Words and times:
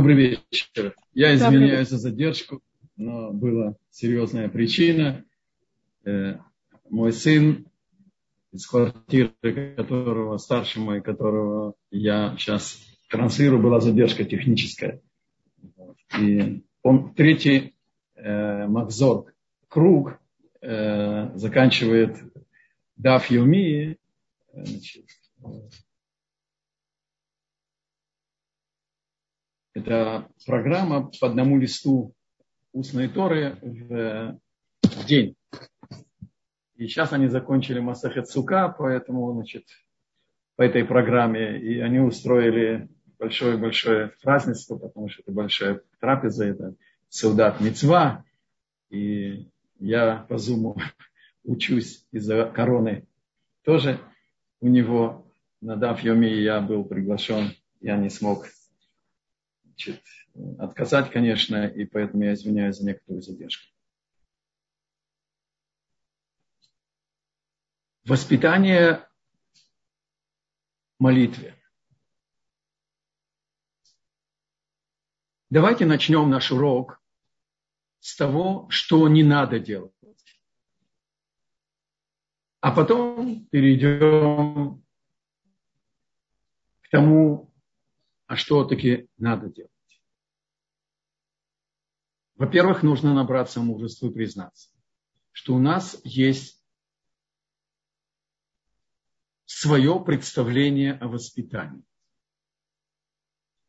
Добрый 0.00 0.16
вечер. 0.16 0.94
Я 1.12 1.34
извиняюсь 1.34 1.90
за 1.90 1.98
задержку, 1.98 2.62
но 2.96 3.34
была 3.34 3.76
серьезная 3.90 4.48
причина. 4.48 5.26
Э, 6.06 6.38
мой 6.88 7.12
сын, 7.12 7.66
из 8.50 8.66
квартиры 8.66 9.74
которого, 9.76 10.38
старший 10.38 10.80
мой, 10.80 11.02
которого 11.02 11.74
я 11.90 12.34
сейчас 12.38 12.80
транслирую, 13.10 13.62
была 13.62 13.80
задержка 13.80 14.24
техническая. 14.24 15.02
И 16.18 16.64
он 16.82 17.12
третий 17.12 17.74
э, 18.14 18.66
Махзор, 18.68 19.34
круг, 19.68 20.18
э, 20.62 21.36
заканчивает 21.36 22.16
Даф 22.96 23.30
Юми. 23.30 23.98
Э, 24.54 24.64
значит, 24.64 25.04
Это 29.80 30.28
программа 30.44 31.10
по 31.20 31.26
одному 31.26 31.58
листу 31.58 32.14
устной 32.72 33.08
Торы 33.08 33.56
в, 33.62 34.38
день. 35.06 35.36
И 36.76 36.86
сейчас 36.86 37.14
они 37.14 37.28
закончили 37.28 37.80
Масахет 37.80 38.28
Сука, 38.28 38.74
поэтому, 38.76 39.32
значит, 39.32 39.64
по 40.56 40.62
этой 40.62 40.84
программе, 40.84 41.58
и 41.58 41.80
они 41.80 41.98
устроили 41.98 42.88
большое-большое 43.18 44.12
празднество, 44.22 44.76
потому 44.76 45.08
что 45.08 45.22
это 45.22 45.32
большая 45.32 45.80
трапеза, 45.98 46.44
это 46.44 46.74
Саудат 47.08 47.60
Мецва, 47.60 48.24
и 48.90 49.48
я 49.78 50.26
по 50.28 50.36
зуму 50.36 50.76
учусь 51.44 52.04
из-за 52.12 52.44
короны 52.44 53.06
тоже 53.64 53.98
у 54.60 54.68
него 54.68 55.26
на 55.60 55.76
Даф 55.76 56.02
Йоми 56.02 56.26
я 56.26 56.60
был 56.60 56.84
приглашен, 56.84 57.52
я 57.80 57.96
не 57.96 58.10
смог 58.10 58.46
значит, 59.80 60.04
отказать, 60.58 61.10
конечно, 61.10 61.66
и 61.66 61.84
поэтому 61.84 62.24
я 62.24 62.34
извиняюсь 62.34 62.76
за 62.76 62.86
некоторую 62.86 63.22
задержку. 63.22 63.66
Воспитание 68.04 69.08
молитве. 70.98 71.56
Давайте 75.48 75.84
начнем 75.84 76.30
наш 76.30 76.52
урок 76.52 77.00
с 78.00 78.16
того, 78.16 78.68
что 78.70 79.08
не 79.08 79.22
надо 79.22 79.58
делать. 79.58 79.92
А 82.60 82.72
потом 82.72 83.46
перейдем 83.46 84.84
к 86.82 86.88
тому, 86.90 87.52
а 88.26 88.36
что 88.36 88.64
таки 88.64 89.08
надо 89.16 89.48
делать? 89.48 89.79
Во-первых, 92.40 92.82
нужно 92.82 93.12
набраться 93.12 93.60
мужества 93.60 94.06
и 94.06 94.14
признаться, 94.14 94.70
что 95.30 95.54
у 95.54 95.58
нас 95.58 96.00
есть 96.04 96.64
свое 99.44 100.02
представление 100.02 100.94
о 100.94 101.08
воспитании. 101.08 101.84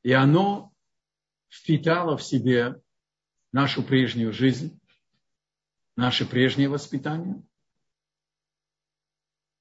И 0.04 0.14
оно 0.14 0.74
впитало 1.50 2.16
в 2.16 2.24
себе 2.24 2.82
нашу 3.52 3.84
прежнюю 3.84 4.32
жизнь, 4.32 4.80
наше 5.98 6.26
прежнее 6.26 6.70
воспитание. 6.70 7.44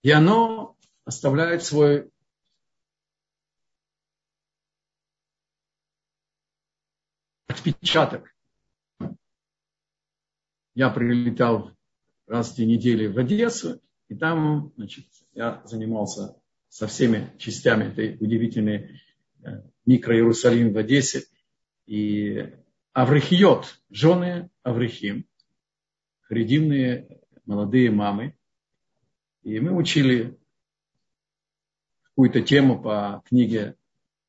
И 0.02 0.12
оно 0.12 0.78
оставляет 1.04 1.64
свой 1.64 2.12
отпечаток. 7.48 8.32
Я 10.80 10.88
прилетал 10.88 11.72
раз 12.26 12.52
в 12.52 12.56
две 12.56 12.64
недели 12.64 13.06
в 13.06 13.18
Одессу, 13.18 13.82
и 14.08 14.14
там 14.14 14.72
значит, 14.78 15.04
я 15.34 15.60
занимался 15.66 16.40
со 16.70 16.86
всеми 16.86 17.34
частями 17.36 17.84
этой 17.84 18.16
удивительной 18.18 18.98
э, 19.44 19.60
микро-Иерусалим 19.84 20.72
в 20.72 20.78
Одессе. 20.78 21.24
И 21.84 22.50
Аврихиот, 22.94 23.78
жены 23.90 24.48
Аврихим, 24.62 25.26
харидимные 26.22 27.20
молодые 27.44 27.90
мамы. 27.90 28.34
И 29.42 29.60
мы 29.60 29.76
учили 29.76 30.38
какую-то 32.04 32.40
тему 32.40 32.80
по 32.80 33.22
книге 33.26 33.76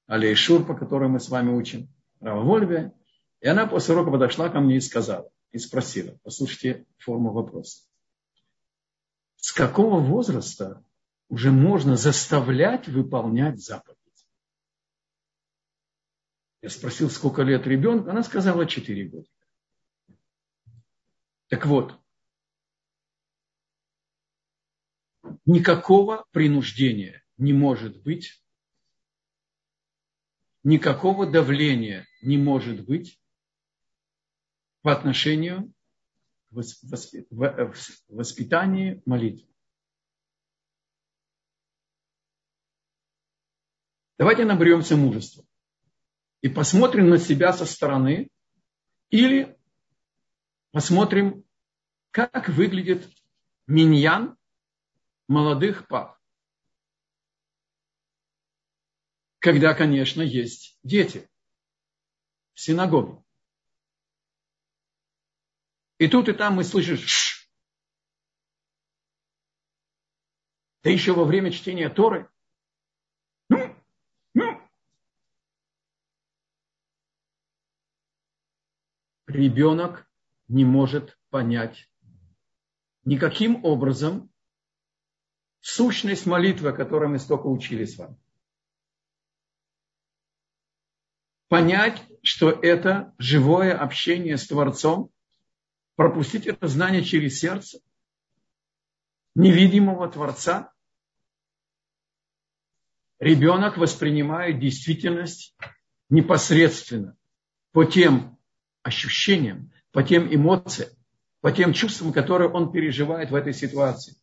Алей 0.05 0.35
Шур, 0.35 0.65
по 0.65 0.73
которой 0.73 1.07
мы 1.07 1.21
с 1.21 1.29
вами 1.29 1.51
учим, 1.51 1.87
Рава 2.19 2.43
Вольве. 2.43 2.91
И 3.39 3.47
она 3.47 3.67
после 3.67 3.95
урока 3.95 4.11
подошла 4.11 4.49
ко 4.49 4.59
мне 4.59 4.75
и 4.75 4.81
сказала, 4.81 5.31
и 5.51 5.57
спросила, 5.57 6.17
послушайте 6.23 6.85
форму 6.97 7.31
вопроса. 7.31 7.83
С 9.35 9.51
какого 9.51 9.99
возраста 9.99 10.83
уже 11.27 11.51
можно 11.51 11.97
заставлять 11.97 12.87
выполнять 12.87 13.59
заповедь? 13.59 13.97
Я 16.61 16.69
спросил, 16.69 17.09
сколько 17.09 17.41
лет 17.41 17.65
ребенку, 17.65 18.09
она 18.09 18.23
сказала 18.23 18.67
4 18.67 19.09
года. 19.09 19.27
Так 21.47 21.65
вот, 21.65 21.99
никакого 25.45 26.25
принуждения 26.31 27.23
не 27.37 27.51
может 27.51 28.01
быть, 28.03 28.41
никакого 30.63 31.29
давления 31.29 32.07
не 32.21 32.37
может 32.37 32.85
быть 32.85 33.19
по 34.81 34.91
отношению 34.91 35.73
к 36.51 37.73
воспитанию 38.09 39.01
молитвы. 39.05 39.47
Давайте 44.17 44.45
наберемся 44.45 44.97
мужества 44.97 45.45
и 46.41 46.49
посмотрим 46.49 47.09
на 47.09 47.17
себя 47.17 47.53
со 47.53 47.65
стороны 47.65 48.29
или 49.09 49.57
посмотрим, 50.71 51.43
как 52.11 52.49
выглядит 52.49 53.09
миньян 53.67 54.37
молодых 55.27 55.87
пап. 55.87 56.19
Когда, 59.39 59.73
конечно, 59.73 60.21
есть 60.21 60.77
дети 60.83 61.29
в 62.53 62.61
синагоге. 62.61 63.23
И 66.01 66.07
тут 66.07 66.27
и 66.29 66.33
там 66.33 66.55
мы 66.55 66.63
слышим 66.63 66.97
Ш". 66.97 67.47
Да 70.81 70.89
еще 70.89 71.13
во 71.13 71.25
время 71.25 71.51
чтения 71.51 71.89
Торы. 71.89 72.27
Ну, 73.49 73.75
ну. 74.33 74.59
Ребенок 79.27 80.09
не 80.47 80.65
может 80.65 81.19
понять 81.29 81.87
никаким 83.03 83.63
образом 83.63 84.33
сущность 85.59 86.25
молитвы, 86.25 86.69
о 86.69 86.75
которой 86.75 87.09
мы 87.09 87.19
столько 87.19 87.45
учили 87.45 87.85
с 87.85 87.99
вами. 87.99 88.17
Понять, 91.47 92.01
что 92.23 92.49
это 92.49 93.13
живое 93.19 93.77
общение 93.77 94.39
с 94.39 94.47
Творцом, 94.47 95.11
пропустить 95.95 96.47
это 96.47 96.67
знание 96.67 97.03
через 97.03 97.39
сердце 97.39 97.79
невидимого 99.35 100.09
Творца. 100.09 100.73
Ребенок 103.19 103.77
воспринимает 103.77 104.59
действительность 104.59 105.55
непосредственно 106.09 107.15
по 107.71 107.85
тем 107.85 108.37
ощущениям, 108.81 109.71
по 109.91 110.03
тем 110.03 110.33
эмоциям, 110.33 110.89
по 111.39 111.51
тем 111.51 111.73
чувствам, 111.73 112.13
которые 112.13 112.49
он 112.49 112.71
переживает 112.71 113.29
в 113.31 113.35
этой 113.35 113.53
ситуации. 113.53 114.15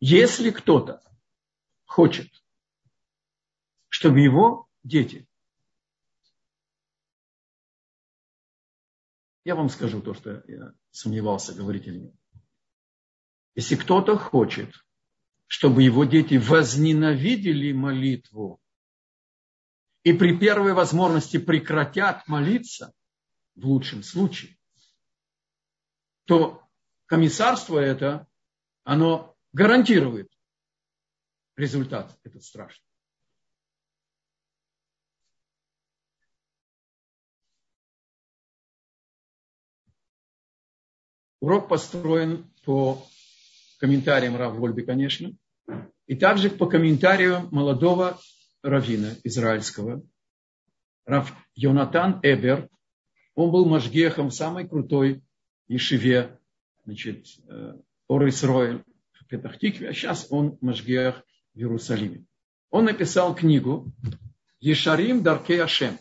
Если 0.00 0.50
кто-то 0.50 1.02
хочет, 1.86 2.28
чтобы 3.88 4.20
его 4.20 4.68
дети 4.84 5.26
Я 9.46 9.54
вам 9.54 9.68
скажу 9.68 10.02
то, 10.02 10.12
что 10.12 10.42
я 10.48 10.72
сомневался, 10.90 11.54
говорить 11.54 11.86
или 11.86 11.98
нет. 11.98 12.14
Если 13.54 13.76
кто-то 13.76 14.18
хочет, 14.18 14.74
чтобы 15.46 15.84
его 15.84 16.04
дети 16.04 16.34
возненавидели 16.34 17.70
молитву 17.70 18.60
и 20.02 20.12
при 20.12 20.36
первой 20.36 20.72
возможности 20.72 21.38
прекратят 21.38 22.26
молиться, 22.26 22.92
в 23.54 23.66
лучшем 23.66 24.02
случае, 24.02 24.58
то 26.24 26.68
комиссарство 27.06 27.78
это, 27.78 28.26
оно 28.82 29.36
гарантирует 29.52 30.28
результат 31.54 32.18
этот 32.24 32.42
страшный. 32.42 32.85
Урок 41.46 41.68
построен 41.68 42.50
по 42.64 43.06
комментариям 43.78 44.34
Рав 44.34 44.56
Вольби, 44.56 44.82
конечно, 44.82 45.32
и 46.08 46.16
также 46.16 46.50
по 46.50 46.66
комментарию 46.66 47.48
молодого 47.52 48.18
равина 48.62 49.14
израильского, 49.22 50.02
Рав 51.04 51.32
Йонатан 51.54 52.18
Эбер. 52.24 52.68
Он 53.36 53.52
был 53.52 53.64
мажгехом 53.64 54.30
в 54.30 54.34
самой 54.34 54.66
крутой 54.66 55.22
Ешиве, 55.68 56.36
значит, 56.84 57.26
э, 57.48 57.74
Ор 58.08 58.28
Исроэль 58.28 58.82
в 59.12 59.26
Петахтикве, 59.26 59.90
а 59.90 59.92
сейчас 59.92 60.26
он 60.30 60.58
мажгех 60.60 61.22
в 61.54 61.58
Иерусалиме. 61.58 62.24
Он 62.70 62.86
написал 62.86 63.36
книгу 63.36 63.92
Ешарим 64.58 65.22
Дарке 65.22 65.62
Ашем. 65.62 65.96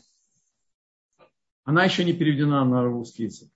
Она 1.65 1.83
еще 1.83 2.03
не 2.03 2.13
переведена 2.13 2.65
на 2.65 2.83
русский 2.83 3.25
язык. 3.25 3.49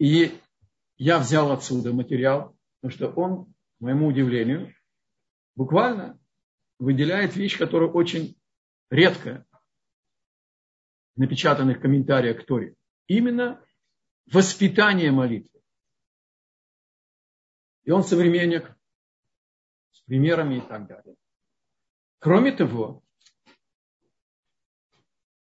И 0.00 0.40
я 0.96 1.18
взял 1.18 1.52
отсюда 1.52 1.92
материал, 1.92 2.56
потому 2.80 2.96
что 2.96 3.08
он, 3.20 3.44
к 3.44 3.80
моему 3.80 4.06
удивлению, 4.06 4.74
буквально 5.56 6.18
выделяет 6.78 7.36
вещь, 7.36 7.58
которая 7.58 7.90
очень 7.90 8.40
редкая 8.88 9.44
в 11.14 11.20
напечатанных 11.20 11.82
комментариях 11.82 12.42
к 12.42 12.46
Торе. 12.46 12.76
Именно 13.08 13.62
воспитание 14.24 15.12
молитвы. 15.12 15.60
И 17.84 17.90
он 17.90 18.02
современник 18.02 18.74
с 19.90 20.00
примерами 20.04 20.56
и 20.56 20.60
так 20.62 20.86
далее. 20.88 21.14
Кроме 22.20 22.52
того, 22.52 23.02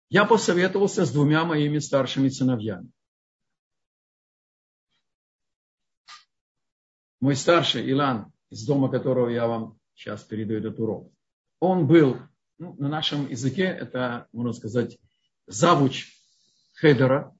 я 0.09 0.25
посоветовался 0.25 1.05
с 1.05 1.13
двумя 1.13 1.45
моими 1.45 1.79
старшими 1.79 2.29
сыновьями. 2.29 2.91
Мой 7.21 7.35
старший 7.35 7.91
Илан, 7.91 8.33
из 8.51 8.65
дома 8.67 8.91
которого 8.91 9.29
я 9.29 9.47
вам 9.47 9.79
сейчас 9.95 10.23
передаю 10.23 10.61
этот 10.61 10.79
урок, 10.79 11.13
он 11.61 11.87
был, 11.87 12.19
ну, 12.59 12.75
на 12.75 12.89
нашем 12.89 13.29
языке 13.29 13.65
это, 13.65 14.29
можно 14.33 14.53
сказать, 14.53 14.99
завуч 15.47 16.15
Хедера, 16.75 17.37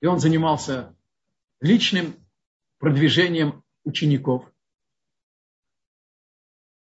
и 0.00 0.06
он 0.06 0.18
занимался 0.18 0.96
личным 1.60 2.14
продвижением 2.78 3.62
учеников. 3.84 4.50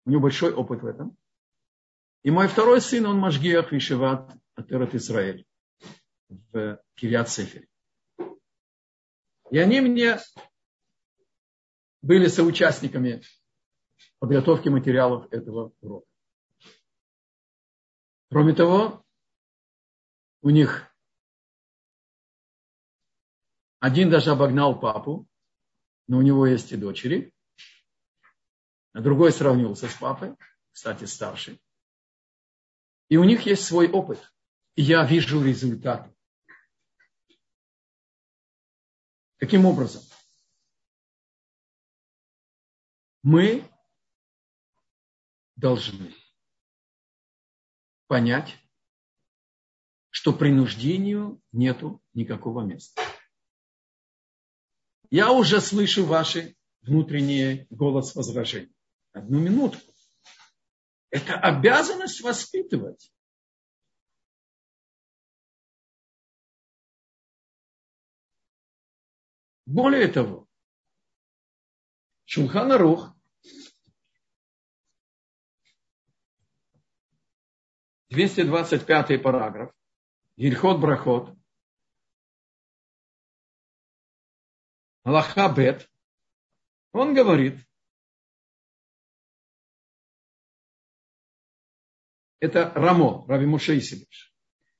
У 0.06 0.12
него 0.12 0.22
большой 0.22 0.54
опыт 0.54 0.81
в 0.81 0.86
этом. 0.86 1.18
И 2.24 2.31
мой 2.31 2.48
второй 2.48 2.81
сын, 2.81 3.06
он 3.06 3.18
Машгиах 3.18 3.72
Вишеват 3.72 4.36
Атерат 4.56 4.96
Израиль 4.96 5.46
в 6.30 6.80
Кириат 6.96 7.30
Сефере. 7.30 7.68
И 9.52 9.58
они 9.58 9.81
мне 9.81 10.20
были 12.06 12.28
соучастниками 12.28 13.24
подготовки 14.19 14.69
материалов 14.69 15.28
этого 15.34 15.74
урока. 15.81 16.06
Кроме 18.30 18.54
того, 18.54 19.04
у 20.42 20.52
них 20.52 20.86
один 23.80 24.12
даже 24.12 24.30
обогнал 24.30 24.80
папу, 24.80 25.28
но 26.07 26.19
у 26.19 26.22
него 26.22 26.46
есть 26.46 26.72
и 26.72 26.78
дочери. 26.78 27.34
А 28.94 29.02
другой 29.02 29.31
сравнился 29.31 29.88
с 29.88 29.96
папой, 29.96 30.36
кстати, 30.72 31.06
старший. 31.06 31.60
И 33.10 33.18
у 33.18 33.24
них 33.24 33.48
есть 33.48 33.66
свой 33.66 33.90
опыт. 33.90 34.31
И 34.75 34.84
я 34.84 35.04
вижу 35.06 35.44
результаты. 35.44 36.13
Каким 39.38 39.66
образом? 39.66 40.04
Мы 43.25 43.68
должны 45.56 46.13
понять, 48.06 48.56
что 50.12 50.31
принуждению 50.31 51.42
нету 51.51 52.04
никакого 52.13 52.62
места. 52.62 53.01
Я 55.10 55.31
уже 55.31 55.60
слышу 55.60 56.06
ваши 56.06 56.56
внутренние 56.81 57.66
голос 57.72 58.13
возражений. 58.13 58.75
Одну 59.12 59.39
минуту. 59.39 59.80
Это 61.10 61.33
обязанность 61.33 62.21
воспитывать. 62.21 63.12
Более 69.66 70.10
того, 70.10 70.48
Шулхан 72.25 72.71
Рух 72.74 73.15
225 78.16 79.22
параграф, 79.22 79.72
Гильхот 80.38 80.80
Брахот, 80.80 81.38
Аллаха 85.04 85.50
Бет, 85.50 85.90
он 86.94 87.14
говорит, 87.14 87.60
это 92.40 92.72
Рамо, 92.74 93.26
Рави 93.28 93.46
Мушейсевич. 93.46 94.34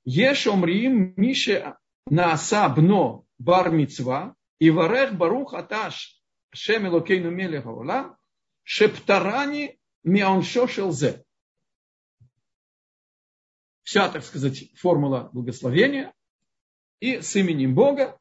Еш 0.06 0.48
омрим 0.48 1.14
мише 1.18 1.76
нааса 2.06 2.70
бно 2.70 3.26
бар 3.38 3.70
мицва, 3.70 4.36
и 4.60 4.70
варех 4.70 5.14
барух 5.14 5.54
аташ 5.54 6.22
шем 6.52 6.88
элокейну 6.88 7.32
мелеха 7.32 7.70
олам, 7.70 8.18
шептарани 8.64 9.78
мианшо 10.04 10.68
шелзе. 10.68 11.26
Вся, 13.96 14.10
так 14.10 14.26
сказать, 14.26 14.70
формула 14.76 15.30
благословения 15.32 16.14
и 17.00 17.22
с 17.22 17.34
именем 17.38 17.74
Бога, 17.74 18.20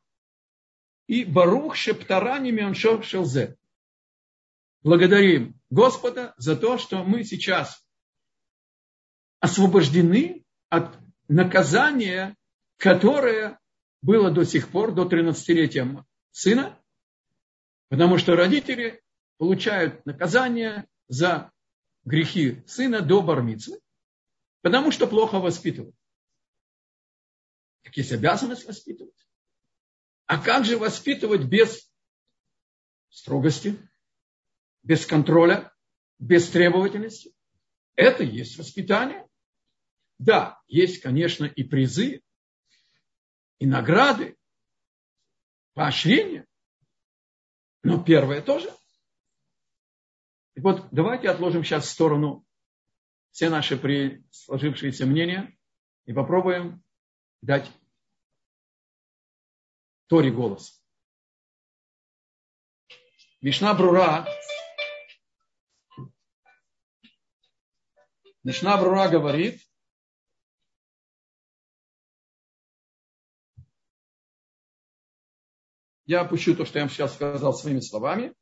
и 1.09 1.25
Барух 1.25 1.75
Шептарани 1.75 2.53
Мианшо 2.53 3.03
Шелзе. 3.03 3.57
Благодарим 4.85 5.61
Господа 5.71 6.33
за 6.37 6.55
то, 6.55 6.79
что 6.79 7.03
мы 7.03 7.25
сейчас 7.25 7.85
освобождены 9.41 10.45
от 10.69 10.97
наказания, 11.27 12.37
которое 12.77 13.59
было 14.01 14.31
до 14.31 14.45
сих 14.45 14.69
пор, 14.69 14.95
до 14.95 15.09
13-летия 15.09 16.05
сына, 16.31 16.81
потому 17.89 18.19
что 18.19 18.37
родители 18.37 19.03
получают 19.39 20.07
наказание 20.07 20.87
за 21.09 21.51
грехи 22.05 22.63
сына 22.69 23.01
до 23.01 23.23
бармицы, 23.23 23.81
потому 24.65 24.91
что 24.91 25.07
плохо 25.07 25.41
воспитывают. 25.41 25.95
Так 27.83 27.95
есть 27.99 28.13
обязанность 28.13 28.65
воспитывать. 28.65 29.15
А 30.25 30.43
как 30.43 30.65
же 30.65 30.79
воспитывать 30.79 31.45
без 31.45 31.93
строгости, 33.11 33.79
без 34.83 35.05
контроля, 35.05 35.71
без 36.19 36.49
требовательности? 36.49 37.35
Это 37.95 38.25
есть 38.25 38.57
воспитание. 38.57 39.29
Да, 40.19 40.59
есть, 40.67 41.03
конечно, 41.03 41.45
и 41.45 41.63
призы, 41.63 42.23
и 43.59 43.67
награды, 43.67 44.35
поощрения. 45.75 46.47
Но 47.83 48.03
первое 48.03 48.41
тоже. 48.41 48.75
Так 50.55 50.65
вот, 50.65 50.89
давайте 50.91 51.29
отложим 51.29 51.65
сейчас 51.65 51.85
в 51.85 51.91
сторону 51.91 52.47
все 53.35 53.51
наши 53.51 53.77
при 53.77 54.25
сложившиеся 54.31 55.07
мнения 55.07 55.59
и 56.05 56.13
попробуем 56.13 56.85
дать 57.43 57.69
Торе 60.07 60.31
голос. 60.31 60.81
Мишна 63.41 63.75
Брура 63.75 64.25
Мишна 68.45 68.77
Брура 68.79 69.09
говорит, 69.09 69.61
Я 76.07 76.21
опущу 76.21 76.55
то, 76.55 76.65
что 76.65 76.79
я 76.79 76.85
вам 76.85 76.91
сейчас 76.91 77.15
сказал 77.15 77.53
своими 77.53 77.81
словами. 77.81 78.33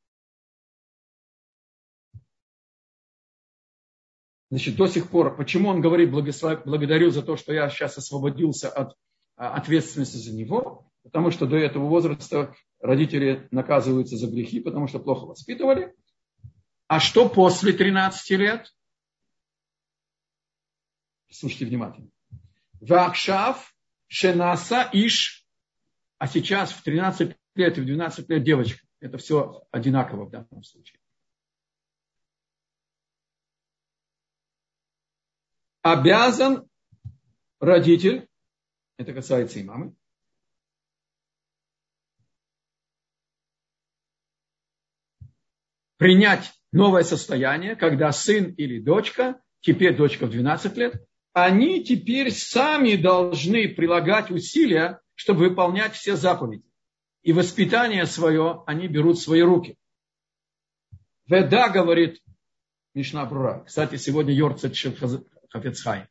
Значит, 4.52 4.76
до 4.76 4.86
сих 4.86 5.08
пор, 5.08 5.34
почему 5.34 5.70
он 5.70 5.80
говорит, 5.80 6.10
благодарю 6.10 7.10
за 7.10 7.22
то, 7.22 7.38
что 7.38 7.54
я 7.54 7.70
сейчас 7.70 7.96
освободился 7.96 8.68
от 8.68 8.94
а, 9.34 9.54
ответственности 9.54 10.18
за 10.18 10.34
него, 10.34 10.92
потому 11.02 11.30
что 11.30 11.46
до 11.46 11.56
этого 11.56 11.86
возраста 11.88 12.54
родители 12.78 13.48
наказываются 13.50 14.18
за 14.18 14.26
грехи, 14.26 14.60
потому 14.60 14.88
что 14.88 14.98
плохо 14.98 15.24
воспитывали. 15.24 15.94
А 16.86 17.00
что 17.00 17.30
после 17.30 17.72
13 17.72 18.30
лет? 18.32 18.70
Слушайте 21.30 21.64
внимательно. 21.64 22.10
Вакшав 22.78 23.74
шенаса 24.06 24.86
иш 24.92 25.46
а 26.18 26.28
сейчас 26.28 26.72
в 26.72 26.82
13 26.82 27.34
лет 27.54 27.78
и 27.78 27.80
в 27.80 27.86
12 27.86 28.28
лет 28.28 28.44
девочка. 28.44 28.86
Это 29.00 29.16
все 29.16 29.62
одинаково 29.70 30.26
в 30.26 30.30
данном 30.30 30.62
случае. 30.62 30.98
Обязан 35.82 36.68
родитель, 37.58 38.28
это 38.98 39.12
касается 39.12 39.58
и 39.58 39.64
мамы, 39.64 39.94
принять 45.96 46.52
новое 46.70 47.02
состояние, 47.02 47.74
когда 47.74 48.12
сын 48.12 48.52
или 48.54 48.80
дочка, 48.80 49.40
теперь 49.60 49.96
дочка 49.96 50.26
в 50.26 50.30
12 50.30 50.76
лет, 50.76 51.04
они 51.32 51.82
теперь 51.82 52.30
сами 52.30 52.94
должны 52.94 53.68
прилагать 53.68 54.30
усилия, 54.30 55.00
чтобы 55.14 55.48
выполнять 55.48 55.94
все 55.94 56.14
заповеди. 56.14 56.64
И 57.22 57.32
воспитание 57.32 58.06
свое 58.06 58.62
они 58.66 58.86
берут 58.86 59.18
в 59.18 59.22
свои 59.22 59.42
руки. 59.42 59.76
Веда 61.26 61.68
говорит 61.70 62.20
Мишна 62.94 63.24
Брура. 63.24 63.64
Кстати, 63.64 63.96
сегодня 63.96 64.34
Йорцет 64.34 64.74
Хафецхай. 65.52 66.06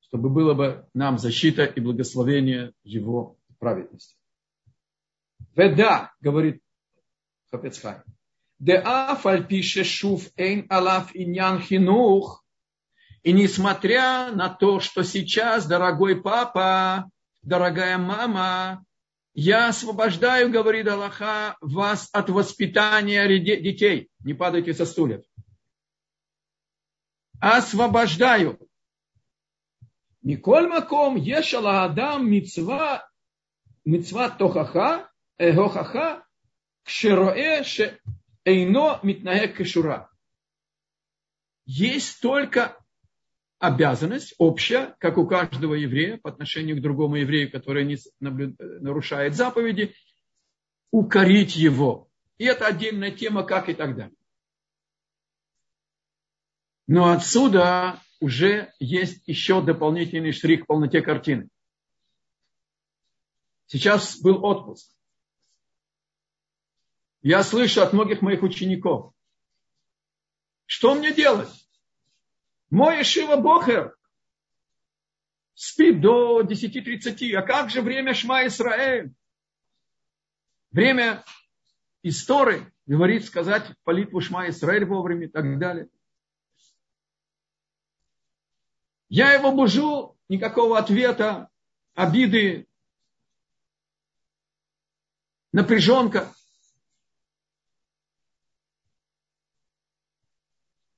Чтобы 0.00 0.30
было 0.30 0.54
бы 0.54 0.88
нам 0.94 1.18
защита 1.18 1.64
и 1.64 1.80
благословение 1.80 2.72
его 2.84 3.36
праведности. 3.58 4.16
Веда, 5.54 6.12
говорит 6.20 6.62
Хафецхай. 7.50 8.02
Деаф 8.58 9.26
альпише 9.26 9.84
шуф 9.84 10.30
эйн 10.36 10.66
алаф 10.70 11.10
иньян 11.14 11.60
хинух. 11.60 12.44
И 13.22 13.32
несмотря 13.32 14.30
на 14.30 14.48
то, 14.48 14.78
что 14.78 15.02
сейчас, 15.02 15.66
дорогой 15.66 16.22
папа, 16.22 17.10
дорогая 17.42 17.98
мама, 17.98 18.84
я 19.34 19.68
освобождаю, 19.68 20.50
говорит 20.50 20.86
Аллаха, 20.86 21.56
вас 21.60 22.08
от 22.12 22.30
воспитания 22.30 23.26
детей. 23.38 24.08
Не 24.20 24.34
падайте 24.34 24.72
со 24.72 24.86
стульев. 24.86 25.22
Освобождаю. 27.40 28.58
Николь 30.22 30.68
маком 30.68 31.16
ешала 31.16 31.84
адам 31.84 32.30
мицва, 32.30 33.08
мицва 33.84 34.30
тохаха, 34.30 35.10
эгохаха, 35.38 36.24
кшероэ 36.84 37.62
ше 37.62 38.00
эйно 38.44 38.98
митнае 39.02 39.48
кешура. 39.48 40.10
Есть 41.64 42.20
только 42.20 42.76
обязанность 43.58 44.34
общая, 44.38 44.94
как 44.98 45.18
у 45.18 45.26
каждого 45.26 45.74
еврея 45.74 46.18
по 46.18 46.30
отношению 46.30 46.76
к 46.76 46.82
другому 46.82 47.16
еврею, 47.16 47.50
который 47.50 47.84
не 47.84 47.98
нарушает 48.20 49.34
заповеди, 49.34 49.94
укорить 50.90 51.56
его. 51.56 52.08
И 52.38 52.44
это 52.44 52.66
отдельная 52.66 53.10
тема, 53.10 53.42
как 53.44 53.68
и 53.68 53.74
так 53.74 53.96
далее. 53.96 54.16
Но 56.86 57.10
отсюда 57.10 58.00
уже 58.20 58.72
есть 58.78 59.26
еще 59.26 59.60
дополнительный 59.62 60.32
штрих 60.32 60.64
к 60.64 60.66
полноте 60.66 61.00
картины. 61.02 61.48
Сейчас 63.66 64.20
был 64.20 64.44
отпуск. 64.44 64.90
Я 67.22 67.42
слышу 67.42 67.82
от 67.82 67.92
многих 67.92 68.22
моих 68.22 68.42
учеников, 68.42 69.12
что 70.66 70.94
мне 70.94 71.12
делать? 71.12 71.50
Мой 72.70 73.02
Ишива 73.02 73.36
Бохер 73.36 73.96
спит 75.54 76.00
до 76.00 76.42
10.30. 76.42 77.32
А 77.34 77.42
как 77.42 77.70
же 77.70 77.82
время 77.82 78.14
Шма 78.14 78.46
Исраэль? 78.46 79.12
Время 80.72 81.24
истории, 82.02 82.70
говорит 82.86 83.24
сказать 83.24 83.64
молитву 83.84 84.20
Шма 84.20 84.48
Исраэль 84.48 84.84
вовремя 84.84 85.26
и 85.26 85.30
так 85.30 85.58
далее. 85.58 85.88
Я 89.08 89.32
его 89.32 89.52
бужу, 89.52 90.16
никакого 90.28 90.78
ответа, 90.78 91.48
обиды, 91.94 92.66
напряженка. 95.52 96.32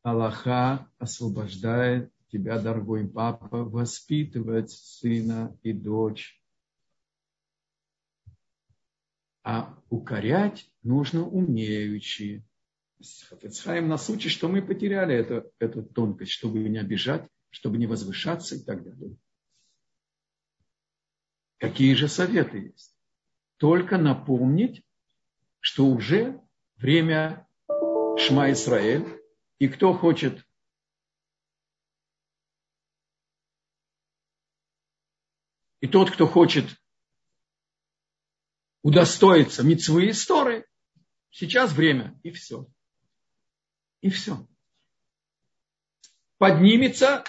Аллаха 0.02 0.90
освобождает 0.98 2.10
тебя, 2.32 2.58
дорогой 2.58 3.06
папа, 3.06 3.64
воспитывать 3.64 4.70
сына 4.70 5.56
и 5.62 5.74
дочь. 5.74 6.42
А 9.42 9.78
укорять 9.90 10.70
нужно 10.82 11.26
умеючи. 11.26 12.42
Хафецхайм 13.28 13.88
нас 13.88 14.08
учит, 14.08 14.32
что 14.32 14.48
мы 14.48 14.62
потеряли 14.62 15.14
это, 15.14 15.50
эту 15.58 15.82
тонкость, 15.82 16.32
чтобы 16.32 16.58
не 16.60 16.78
обижать, 16.78 17.28
чтобы 17.50 17.78
не 17.78 17.86
возвышаться 17.86 18.56
и 18.56 18.62
так 18.62 18.84
далее. 18.84 19.16
Какие 21.58 21.94
же 21.94 22.08
советы 22.08 22.58
есть? 22.58 22.96
Только 23.56 23.98
напомнить, 23.98 24.84
что 25.60 25.86
уже 25.86 26.40
время 26.76 27.48
Шма 27.68 28.52
Исраэль, 28.52 29.20
и 29.58 29.68
кто 29.68 29.92
хочет 29.92 30.44
И 35.80 35.86
тот, 35.86 36.10
кто 36.10 36.26
хочет 36.26 36.66
удостоиться 38.82 39.62
мецвы 39.62 40.10
истории, 40.10 40.64
сейчас 41.30 41.72
время, 41.72 42.18
и 42.24 42.30
все. 42.30 42.66
И 44.00 44.10
все. 44.10 44.46
Поднимется, 46.37 47.23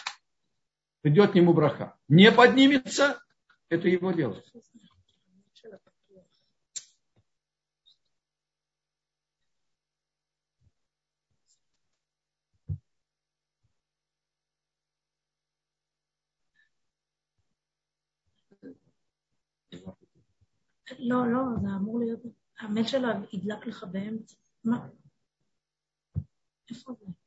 придет 1.00 1.33
к 1.33 1.35
нему 1.35 1.52
браха. 1.52 1.97
Не 2.09 2.33
поднимется, 2.33 3.23
это 3.69 3.88
его 3.88 4.12
дело. 4.12 4.43
לא, 20.99 21.26
לא, 21.26 21.40
זה 21.62 21.69
אמור 21.76 21.99
להיות, 21.99 22.21
המייל 22.61 22.87
שלו 22.87 23.09
ידלק 23.33 23.66
לך 23.66 23.85
באמצע. 23.85 24.37
מה? 24.64 24.88
איפה 26.71 26.93
זה? 26.93 27.18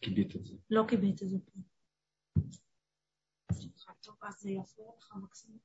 כיבית 0.00 0.36
את 0.36 0.44
זה. 0.44 0.54
לא 0.70 0.84
כיבית 0.88 1.22
את 1.22 1.28
זה 1.28 1.36
פה. 1.38 1.60
טוב, 4.02 4.16
אז 4.22 4.34
זה 4.40 4.50
יפריע 4.50 4.88
לך 4.98 5.14
מקסימום. 5.22 5.58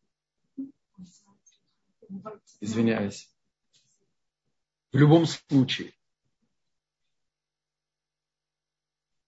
Извиняюсь. 2.62 3.30
В 4.94 4.98
любом 4.98 5.26
случае, 5.26 5.94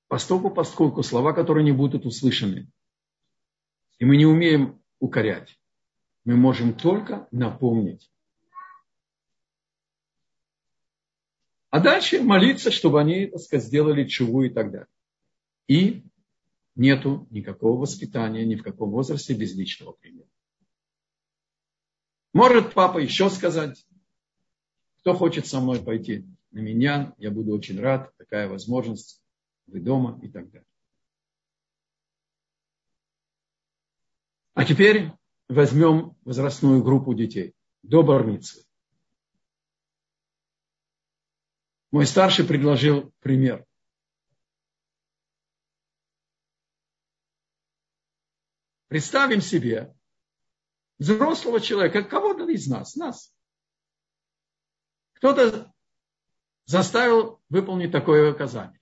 постольку, 0.08 0.50
поскольку 0.50 1.04
слова, 1.04 1.34
которые 1.34 1.64
не 1.64 1.72
будут 1.72 2.06
услышаны, 2.06 2.72
и 4.00 4.06
мы 4.06 4.18
не 4.18 4.26
умеем 4.26 4.82
укорять, 5.00 5.60
мы 6.24 6.36
можем 6.36 6.74
только 6.74 7.28
напомнить. 7.32 8.10
А 11.75 11.81
дальше 11.81 12.23
молиться, 12.23 12.71
чтобы 12.71 13.01
они, 13.01 13.27
так 13.27 13.41
сказать, 13.41 13.67
сделали 13.67 14.07
чуву 14.07 14.45
и 14.45 14.49
так 14.49 14.71
далее. 14.71 14.87
И 15.67 16.05
нету 16.77 17.27
никакого 17.31 17.81
воспитания 17.81 18.45
ни 18.45 18.55
в 18.55 18.63
каком 18.63 18.93
возрасте 18.93 19.35
без 19.35 19.57
личного 19.57 19.91
примера. 19.91 20.29
Может 22.33 22.75
папа 22.75 22.99
еще 22.99 23.29
сказать, 23.29 23.85
кто 25.01 25.15
хочет 25.15 25.49
со 25.49 25.59
мной 25.59 25.83
пойти 25.83 26.25
на 26.53 26.61
меня, 26.61 27.13
я 27.19 27.33
буду 27.33 27.51
очень 27.51 27.81
рад, 27.81 28.17
такая 28.19 28.47
возможность, 28.49 29.21
вы 29.67 29.81
дома 29.81 30.21
и 30.23 30.29
так 30.29 30.49
далее. 30.53 30.69
А 34.55 34.65
теперь 34.65 35.11
возьмем 35.49 36.17
возрастную 36.23 36.85
группу 36.85 37.15
детей 37.15 37.53
до 37.83 38.05
бармицы. 38.05 38.65
Мой 41.95 42.07
старший 42.07 42.45
предложил 42.45 43.15
пример. 43.21 43.65
Представим 48.89 49.41
себе 49.41 49.95
взрослого 50.99 51.61
человека, 51.61 52.03
кого-то 52.03 52.49
из 52.49 52.67
нас, 52.67 52.97
нас. 52.97 53.33
Кто-то 55.13 55.73
заставил 56.65 57.41
выполнить 57.49 57.93
такое 57.93 58.33
указание. 58.33 58.81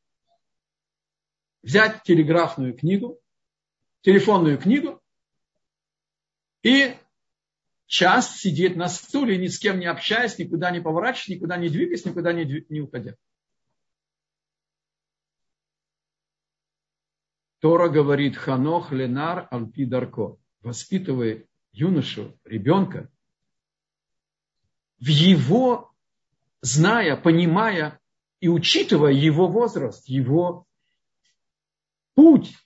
Взять 1.61 2.04
телеграфную 2.04 2.75
книгу, 2.75 3.21
телефонную 4.00 4.57
книгу 4.57 5.02
и 6.62 6.97
час 7.92 8.38
сидеть 8.38 8.75
на 8.75 8.88
стуле, 8.88 9.37
ни 9.37 9.49
с 9.49 9.58
кем 9.58 9.78
не 9.78 9.84
общаясь, 9.84 10.38
никуда 10.38 10.70
не 10.70 10.80
поворачиваясь, 10.80 11.28
никуда 11.28 11.58
не 11.58 11.68
двигаясь, 11.68 12.06
никуда 12.06 12.32
не, 12.32 12.64
не 12.70 12.80
уходя. 12.80 13.16
Тора 17.61 17.90
говорит 17.90 18.38
Ханох 18.38 18.92
Ленар 18.92 19.46
Альпидарко, 19.50 20.38
воспитывая 20.62 21.46
юношу, 21.72 22.40
ребенка, 22.44 23.11
в 24.99 25.08
его, 25.08 25.92
зная, 26.62 27.18
понимая 27.18 28.00
и 28.40 28.49
учитывая 28.49 29.12
его 29.12 29.49
возраст, 29.49 30.08
его 30.08 30.66
путь, 32.14 32.56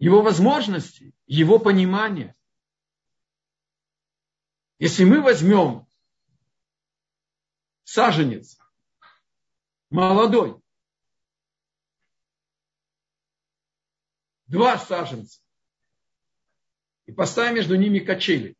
его 0.00 0.22
возможности, 0.22 1.14
его 1.28 1.60
понимание. 1.60 2.34
Если 4.78 5.04
мы 5.04 5.22
возьмем 5.22 5.86
саженец 7.84 8.58
молодой, 9.88 10.60
два 14.46 14.78
саженца, 14.78 15.40
и 17.06 17.12
поставим 17.12 17.54
между 17.54 17.76
ними 17.76 18.00
качели, 18.00 18.56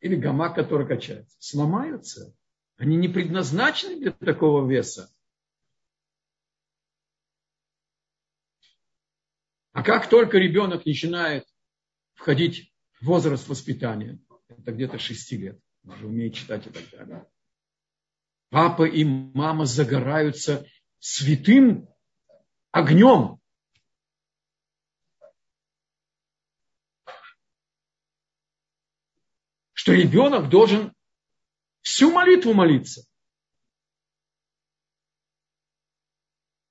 или 0.00 0.16
гамак, 0.16 0.56
который 0.56 0.86
качается, 0.86 1.36
сломаются. 1.38 2.34
Они 2.76 2.96
не 2.96 3.06
предназначены 3.06 4.00
для 4.00 4.10
такого 4.10 4.68
веса. 4.68 5.14
А 9.70 9.84
как 9.84 10.08
только 10.08 10.38
ребенок 10.38 10.84
начинает 10.84 11.46
входить 12.14 12.71
возраст 13.02 13.48
воспитания, 13.48 14.18
это 14.48 14.72
где-то 14.72 14.98
6 14.98 15.32
лет, 15.32 15.60
уже 15.84 16.06
умеет 16.06 16.34
читать 16.34 16.66
и 16.66 16.70
так 16.70 16.88
далее, 16.90 17.26
папа 18.50 18.84
и 18.84 19.04
мама 19.04 19.66
загораются 19.66 20.66
святым 20.98 21.88
огнем. 22.70 23.38
Что 29.72 29.92
ребенок 29.92 30.48
должен 30.48 30.94
всю 31.80 32.12
молитву 32.12 32.54
молиться. 32.54 33.04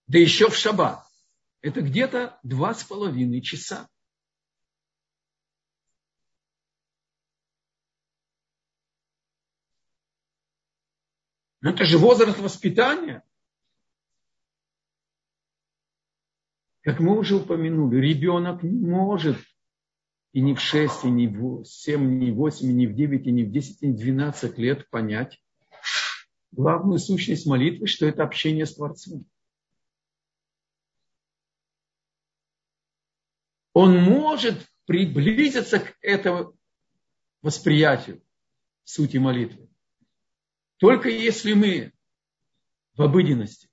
Да 0.08 0.18
еще 0.18 0.50
в 0.50 0.56
шаббат. 0.56 1.06
Это 1.62 1.82
где-то 1.82 2.40
два 2.44 2.74
с 2.74 2.84
половиной 2.84 3.42
часа. 3.42 3.90
Но 11.62 11.70
это 11.70 11.86
же 11.86 11.98
возраст 11.98 12.40
воспитания. 12.40 13.24
Как 16.82 17.00
мы 17.00 17.18
уже 17.18 17.36
упомянули, 17.36 17.98
ребенок 17.98 18.64
не 18.64 18.88
может 18.88 19.38
и 20.34 20.42
не 20.42 20.56
в 20.56 20.60
6, 20.60 21.06
и 21.06 21.10
не 21.10 21.28
в 21.28 21.64
7, 21.64 22.20
не 22.20 22.32
в 22.32 22.36
8, 22.36 22.70
и 22.70 22.74
не 22.74 22.88
в 22.88 22.96
9, 22.96 23.28
и 23.28 23.32
не 23.32 23.44
в 23.44 23.52
10, 23.52 23.84
и 23.84 23.88
не 23.88 23.94
в 23.94 24.00
12 24.00 24.58
лет 24.58 24.90
понять 24.90 25.40
главную 26.52 27.00
сущность 27.00 27.46
молитвы, 27.46 27.88
что 27.88 28.06
это 28.06 28.24
общение 28.24 28.66
с 28.66 28.76
Творцом. 28.76 29.26
Он 33.74 33.98
может 33.98 34.68
приблизиться 34.86 35.80
к 35.80 35.96
этому 36.02 36.58
восприятию 37.42 38.22
сути 38.84 39.18
молитвы. 39.18 39.71
Только 40.82 41.10
если 41.10 41.54
мы 41.54 41.94
в 42.96 43.04
обыденности 43.04 43.70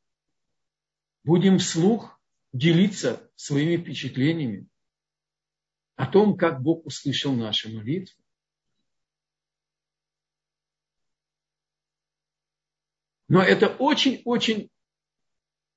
будем 1.25 1.59
вслух 1.59 2.21
делиться 2.53 3.33
своими 3.35 3.81
впечатлениями 3.81 4.69
о 5.97 6.07
том, 6.07 6.37
как 6.37 6.61
Бог 6.61 6.85
услышал 6.85 7.33
наши 7.33 7.75
молитвы, 7.75 8.15
Но 13.31 13.43
это 13.43 13.69
очень-очень 13.69 14.71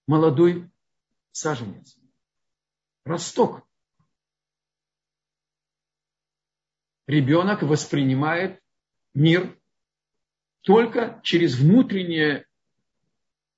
молодой 0.07 0.71
саженец. 1.31 1.97
Росток. 3.03 3.67
Ребенок 7.07 7.61
воспринимает 7.63 8.63
мир 9.13 9.60
только 10.61 11.19
через 11.23 11.55
внутреннюю 11.55 12.45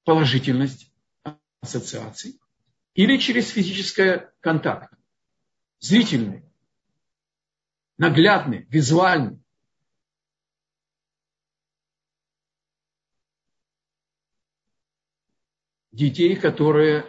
положительность 0.03 0.91
ассоциаций 1.61 2.39
или 2.93 3.17
через 3.17 3.49
физический 3.49 4.27
контакт. 4.39 4.93
Зрительный, 5.79 6.43
наглядный, 7.97 8.65
визуальный. 8.69 9.39
Детей, 15.91 16.35
которые 16.35 17.05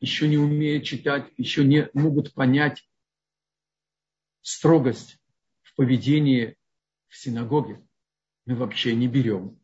еще 0.00 0.28
не 0.28 0.36
умеют 0.36 0.84
читать, 0.84 1.32
еще 1.36 1.64
не 1.64 1.88
могут 1.94 2.34
понять 2.34 2.86
строгость 4.42 5.18
в 5.62 5.74
поведении 5.74 6.56
в 7.08 7.16
синагоге 7.16 7.87
мы 8.48 8.54
вообще 8.54 8.94
не 8.94 9.08
берем 9.08 9.60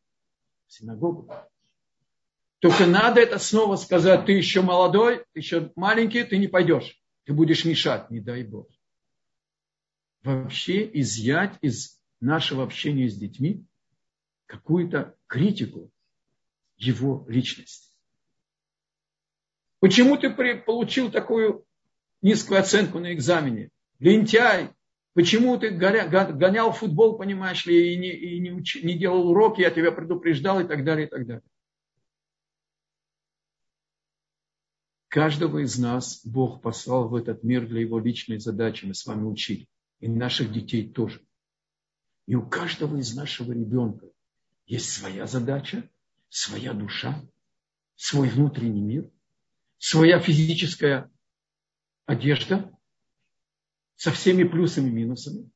в 0.67 0.73
синагогу. 0.75 1.33
Только 2.59 2.85
надо 2.85 3.19
это 3.19 3.39
снова 3.39 3.77
сказать, 3.77 4.27
ты 4.27 4.33
еще 4.33 4.61
молодой, 4.61 5.25
ты 5.33 5.41
еще 5.41 5.73
маленький, 5.75 6.23
ты 6.23 6.37
не 6.37 6.49
пойдешь. 6.49 7.03
Ты 7.25 7.33
будешь 7.33 7.65
мешать, 7.65 8.11
не 8.11 8.21
дай 8.21 8.43
Бог. 8.45 8.69
Вообще 10.23 10.87
изъять 11.01 11.57
из 11.63 11.99
нашего 12.21 12.63
общения 12.63 13.09
с 13.09 13.17
детьми 13.17 13.65
какую-то 14.45 15.17
критику 15.29 15.91
его 16.77 17.25
личности. 17.27 17.89
Почему 19.81 20.19
ты 20.19 20.29
получил 20.29 21.11
такую 21.11 21.65
низкую 22.21 22.61
оценку 22.61 22.99
на 22.99 23.15
экзамене? 23.15 23.71
Лентяй, 23.99 24.75
Почему 25.15 25.57
ты 25.59 25.71
гонял 25.71 26.73
футбол, 26.73 27.17
понимаешь 27.17 27.67
ли, 27.67 27.95
и 27.95 27.97
не, 27.97 28.11
и 28.11 28.41
не, 28.41 28.51
уч, 28.51 28.83
не 28.83 28.99
делал 28.99 29.29
уроки, 29.29 29.61
я 29.61 29.71
тебя 29.71 29.93
предупреждал 29.93 30.61
и 30.61 30.67
так 30.67 30.85
далее, 30.85 31.07
и 31.07 31.11
так 31.11 31.25
далее. 31.25 31.43
Каждого 35.07 35.63
из 35.63 35.79
нас 35.79 36.27
Бог 36.27 36.61
послал 36.61 37.09
в 37.09 37.15
этот 37.15 37.45
мир 37.45 37.65
для 37.69 37.83
его 37.83 38.01
личной 38.01 38.41
задачи, 38.41 38.87
мы 38.87 38.95
с 38.95 39.07
вами 39.07 39.25
учили. 39.25 39.69
И 40.01 40.09
наших 40.09 40.53
детей 40.53 40.93
тоже. 40.93 41.25
И 42.27 42.35
у 42.35 42.45
каждого 42.45 42.97
из 42.97 43.15
нашего 43.15 43.53
ребенка 43.53 44.09
есть 44.67 44.91
своя 44.91 45.29
задача, 45.29 45.89
своя 46.29 46.73
душа, 46.73 47.23
свой 47.95 48.29
внутренний 48.29 48.81
мир, 48.81 49.09
своя 49.79 50.19
физическая 50.19 51.09
одежда, 52.07 52.73
со 53.97 54.11
всеми 54.11 54.45
плюсами 54.45 54.89
и 54.89 54.93
минусами. 54.93 55.51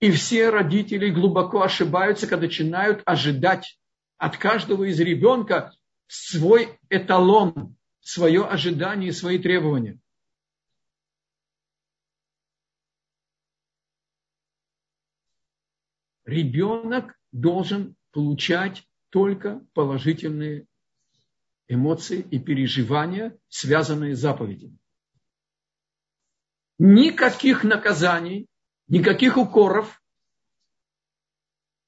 И 0.00 0.10
все 0.12 0.50
родители 0.50 1.10
глубоко 1.10 1.62
ошибаются, 1.62 2.26
когда 2.26 2.46
начинают 2.46 3.02
ожидать 3.04 3.80
от 4.16 4.36
каждого 4.36 4.84
из 4.84 5.00
ребенка 5.00 5.72
свой 6.06 6.78
эталон, 6.88 7.76
свое 8.00 8.44
ожидание, 8.44 9.12
свои 9.12 9.38
требования. 9.38 9.98
Ребенок 16.24 17.18
должен 17.32 17.96
получать 18.12 18.86
только 19.10 19.64
положительные 19.72 20.66
эмоции 21.66 22.20
и 22.20 22.38
переживания, 22.38 23.36
связанные 23.48 24.14
с 24.14 24.20
заповедями 24.20 24.78
никаких 26.78 27.64
наказаний, 27.64 28.48
никаких 28.86 29.36
укоров, 29.36 30.00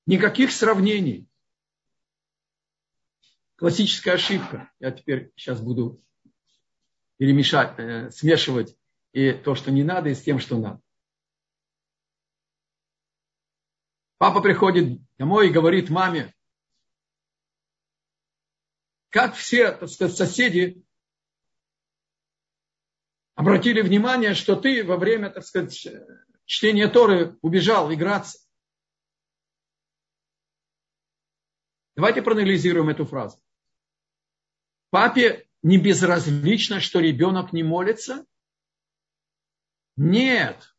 никаких 0.06 0.52
сравнений. 0.52 1.28
Классическая 3.56 4.14
ошибка. 4.14 4.72
Я 4.80 4.90
теперь 4.90 5.32
сейчас 5.36 5.60
буду 5.60 6.02
перемешать, 7.18 7.78
э, 7.78 8.10
смешивать 8.10 8.76
и 9.12 9.32
то, 9.32 9.54
что 9.54 9.70
не 9.70 9.84
надо, 9.84 10.08
и 10.08 10.14
с 10.14 10.22
тем, 10.22 10.38
что 10.38 10.58
надо. 10.58 10.80
Папа 14.16 14.40
приходит 14.40 15.00
домой 15.18 15.48
и 15.48 15.52
говорит 15.52 15.90
маме, 15.90 16.34
как 19.10 19.34
все 19.34 19.72
так 19.72 19.88
сказать, 19.88 20.16
соседи 20.16 20.82
обратили 23.34 23.80
внимание, 23.80 24.34
что 24.34 24.56
ты 24.56 24.84
во 24.84 24.96
время, 24.96 25.30
так 25.30 25.44
сказать, 25.44 25.88
чтения 26.44 26.88
Торы 26.88 27.36
убежал 27.42 27.92
играться. 27.92 28.38
Давайте 31.96 32.22
проанализируем 32.22 32.88
эту 32.88 33.04
фразу. 33.04 33.38
Папе 34.90 35.46
не 35.62 35.78
безразлично, 35.78 36.80
что 36.80 37.00
ребенок 37.00 37.52
не 37.52 37.62
молится? 37.62 38.24
Нет. 39.96 40.74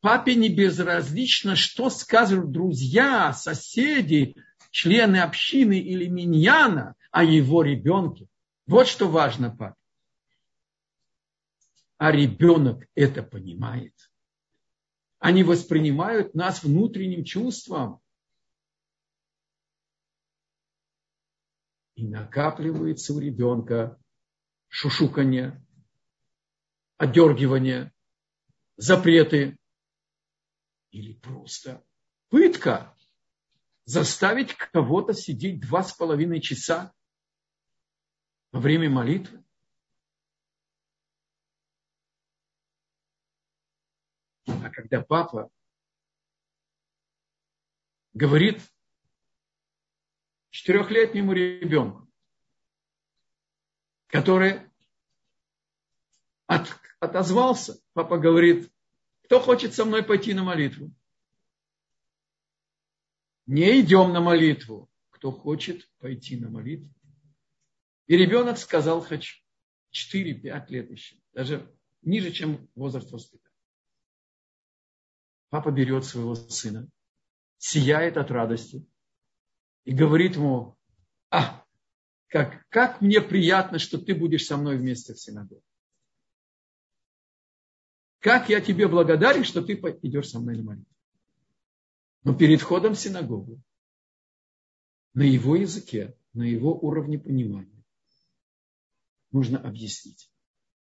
Папе 0.00 0.34
не 0.34 0.48
безразлично, 0.48 1.56
что 1.56 1.88
скажут 1.88 2.50
друзья, 2.50 3.32
соседи, 3.32 4.36
члены 4.70 5.18
общины 5.18 5.78
или 5.78 6.08
миньяна 6.08 6.94
о 7.10 7.24
его 7.24 7.62
ребенке. 7.62 8.26
Вот 8.66 8.88
что 8.88 9.08
важно 9.08 9.50
папе. 9.50 9.76
А 12.04 12.12
ребенок 12.12 12.86
это 12.94 13.22
понимает. 13.22 13.94
Они 15.20 15.42
воспринимают 15.42 16.34
нас 16.34 16.62
внутренним 16.62 17.24
чувством. 17.24 18.02
И 21.94 22.06
накапливается 22.06 23.14
у 23.14 23.20
ребенка 23.20 23.98
шушуканье, 24.68 25.64
одергивание, 26.98 27.90
запреты 28.76 29.56
или 30.90 31.14
просто 31.14 31.82
пытка 32.28 32.94
заставить 33.86 34.52
кого-то 34.52 35.14
сидеть 35.14 35.60
два 35.60 35.82
с 35.82 35.94
половиной 35.94 36.42
часа 36.42 36.92
во 38.52 38.60
время 38.60 38.90
молитвы? 38.90 39.43
Когда 44.74 45.02
папа 45.02 45.50
говорит 48.12 48.60
четырехлетнему 50.50 51.32
ребенку, 51.32 52.08
который 54.08 54.60
от, 56.46 56.68
отозвался, 57.00 57.80
папа 57.92 58.18
говорит, 58.18 58.70
кто 59.22 59.40
хочет 59.40 59.74
со 59.74 59.84
мной 59.84 60.04
пойти 60.04 60.34
на 60.34 60.42
молитву? 60.42 60.92
Не 63.46 63.80
идем 63.80 64.12
на 64.12 64.20
молитву. 64.20 64.90
Кто 65.10 65.30
хочет 65.30 65.88
пойти 65.98 66.36
на 66.36 66.50
молитву. 66.50 66.92
И 68.06 68.16
ребенок 68.16 68.58
сказал 68.58 69.00
хочу. 69.00 69.42
4-5 69.92 70.66
лет 70.68 70.90
еще. 70.90 71.16
Даже 71.32 71.74
ниже, 72.02 72.30
чем 72.32 72.68
возраст 72.74 73.10
воспитания. 73.10 73.53
Папа 75.54 75.70
берет 75.70 76.04
своего 76.04 76.34
сына, 76.34 76.88
сияет 77.58 78.16
от 78.16 78.32
радости 78.32 78.84
и 79.84 79.94
говорит 79.94 80.34
ему, 80.34 80.76
а, 81.30 81.64
как, 82.26 82.68
как 82.70 83.00
мне 83.00 83.20
приятно, 83.20 83.78
что 83.78 83.98
ты 83.98 84.16
будешь 84.16 84.46
со 84.46 84.56
мной 84.56 84.76
вместе 84.78 85.14
в 85.14 85.20
синагоге. 85.20 85.62
Как 88.18 88.48
я 88.48 88.60
тебе 88.60 88.88
благодарен, 88.88 89.44
что 89.44 89.62
ты 89.62 89.74
идешь 89.74 90.30
со 90.30 90.40
мной 90.40 90.56
на 90.56 90.64
молитву. 90.64 90.92
Но 92.24 92.34
перед 92.34 92.60
входом 92.60 92.94
в 92.94 92.98
синагогу, 92.98 93.62
на 95.12 95.22
его 95.22 95.54
языке, 95.54 96.18
на 96.32 96.42
его 96.42 96.76
уровне 96.76 97.16
понимания, 97.16 97.84
нужно 99.30 99.60
объяснить, 99.60 100.32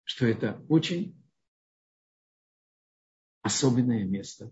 что 0.05 0.25
это 0.25 0.65
очень 0.71 1.23
особенное 3.43 4.05
место. 4.05 4.51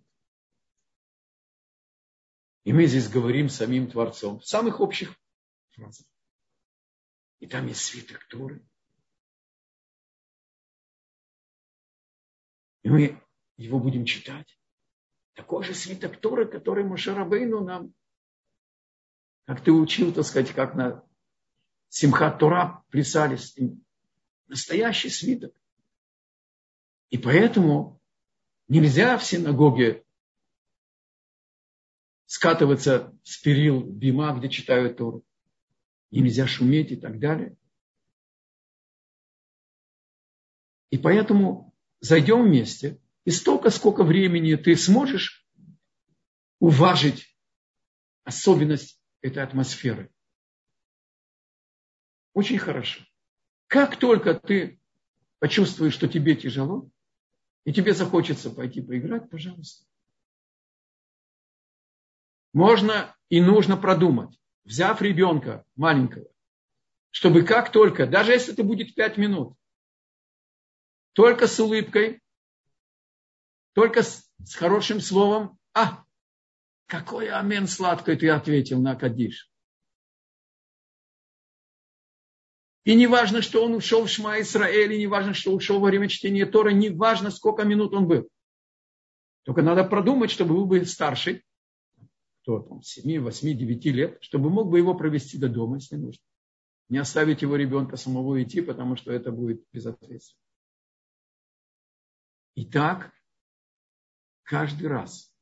И 2.65 2.73
мы 2.73 2.87
здесь 2.87 3.09
говорим 3.09 3.49
самим 3.49 3.91
Творцом 3.91 4.41
в 4.41 4.47
самых 4.47 4.81
общих 4.81 5.15
фразах. 5.71 6.07
И 7.39 7.47
там 7.47 7.67
есть 7.67 7.83
свиток 7.83 8.27
Торы. 8.29 8.63
И 12.83 12.91
мы 12.91 13.23
его 13.57 13.79
будем 13.79 14.05
читать. 14.05 14.59
Такой 15.35 15.65
же 15.65 15.75
свиток 15.75 16.21
Торы, 16.21 16.47
который 16.47 16.85
Мушарабейну 16.85 17.65
нам, 17.65 17.95
как 19.47 19.65
ты 19.65 19.73
учил, 19.73 20.13
так 20.13 20.25
сказать, 20.25 20.53
как 20.53 20.75
на 20.75 21.05
Симхат 21.89 22.39
Тора 22.39 22.85
плясали. 22.91 23.39
Настоящий 24.47 25.09
свиток. 25.09 25.55
И 27.09 27.19
поэтому 27.19 28.01
нельзя 28.69 29.17
в 29.19 29.25
синагоге 29.25 30.05
скатываться 32.31 33.13
с 33.25 33.39
перил 33.39 33.81
бима, 33.83 34.33
где 34.39 34.49
читают 34.49 34.99
Тору. 34.99 35.25
Нельзя 36.11 36.47
шуметь 36.47 36.93
и 36.93 36.97
так 36.97 37.19
далее. 37.19 37.57
И 40.91 40.99
поэтому 40.99 41.75
зайдем 42.01 42.45
вместе– 42.45 42.99
и 43.25 43.31
столько, 43.31 43.71
сколько 43.71 44.03
времени 44.03 44.55
ты 44.57 44.77
сможешь 44.77 45.47
уважить 46.59 47.37
особенность 48.25 49.01
этой 49.21 49.43
атмосферы. 49.43 50.11
Очень 52.33 52.59
хорошо. 52.59 53.05
Как 53.67 53.97
только 53.99 54.35
ты 54.35 54.81
почувствуешь, 55.39 55.95
что 55.95 56.09
тебе 56.09 56.35
тяжело, 56.35 56.91
и 57.65 57.73
тебе 57.73 57.93
захочется 57.93 58.51
пойти 58.51 58.81
поиграть, 58.81 59.29
пожалуйста. 59.29 59.87
Можно 62.53 63.17
и 63.29 63.41
нужно 63.41 63.77
продумать, 63.77 64.39
взяв 64.65 65.01
ребенка 65.03 65.65
маленького, 65.77 66.27
чтобы 67.11 67.43
как 67.43 67.71
только, 67.71 68.07
даже 68.07 68.33
если 68.33 68.53
это 68.53 68.65
будет 68.65 68.95
пять 68.95 69.17
минут, 69.17 69.57
только 71.13 71.47
с 71.47 71.59
улыбкой, 71.61 72.21
только 73.73 74.03
с, 74.03 74.29
с 74.45 74.55
хорошим 74.55 75.01
словом, 75.01 75.59
а, 75.75 76.05
какой 76.87 77.29
амен 77.29 77.69
сладкой 77.69 78.17
ты 78.17 78.29
ответил 78.29 78.81
на 78.81 78.97
Кадиш. 78.97 79.49
И 82.85 82.95
не 82.97 83.07
важно, 83.07 83.43
что 83.43 83.65
он 83.65 83.75
ушел 83.75 84.07
в 84.07 84.11
Шма 84.11 84.41
Исраэль, 84.41 84.95
и 84.95 84.99
не 84.99 85.07
важно, 85.07 85.35
что 85.35 85.53
ушел 85.53 85.79
во 85.79 85.89
время 85.89 86.09
чтения 86.09 86.47
Тора, 86.47 86.71
не 86.71 86.91
важно, 86.91 87.31
сколько 87.31 87.63
минут 87.63 87.95
он 87.95 88.09
был. 88.09 88.29
Только 89.45 89.63
надо 89.63 89.85
продумать, 89.85 90.31
чтобы 90.31 90.57
вы 90.57 90.65
были 90.65 90.85
старший, 90.85 91.45
кто 92.43 92.61
там, 92.61 92.83
7, 92.83 93.21
8, 93.21 93.59
9 93.59 93.85
лет, 93.87 94.19
чтобы 94.23 94.51
мог 94.51 94.71
бы 94.71 94.79
его 94.79 94.95
провести 94.95 95.39
до 95.39 95.49
дома, 95.49 95.77
если 95.77 95.97
нужно. 95.97 96.23
Не 96.89 96.99
оставить 96.99 97.43
его 97.43 97.57
ребенка 97.57 97.97
самого 97.97 98.43
идти, 98.43 98.61
потому 98.61 98.97
что 98.97 99.13
это 99.13 99.31
будет 99.31 99.65
безответственно. 99.73 100.41
Итак, 102.57 103.13
каждый 104.43 104.89
раз. 104.89 105.33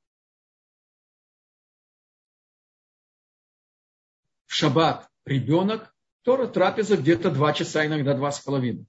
В 4.46 4.54
шаббат 4.54 5.08
ребенок, 5.24 5.94
Тора 6.22 6.46
трапеза 6.46 6.96
где-то 6.96 7.30
два 7.30 7.52
часа, 7.52 7.86
иногда 7.86 8.14
два 8.14 8.30
с 8.30 8.40
половиной. 8.40 8.86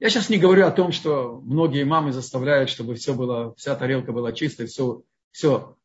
Я 0.00 0.10
сейчас 0.10 0.28
не 0.28 0.38
говорю 0.38 0.66
о 0.66 0.72
том, 0.72 0.92
что 0.92 1.40
многие 1.40 1.84
мамы 1.84 2.12
заставляют, 2.12 2.68
чтобы 2.68 2.96
все 2.96 3.14
было, 3.14 3.54
вся 3.54 3.76
тарелка 3.76 4.12
была 4.12 4.32
чистой, 4.32 4.66
все, 4.66 5.04
все 5.34 5.76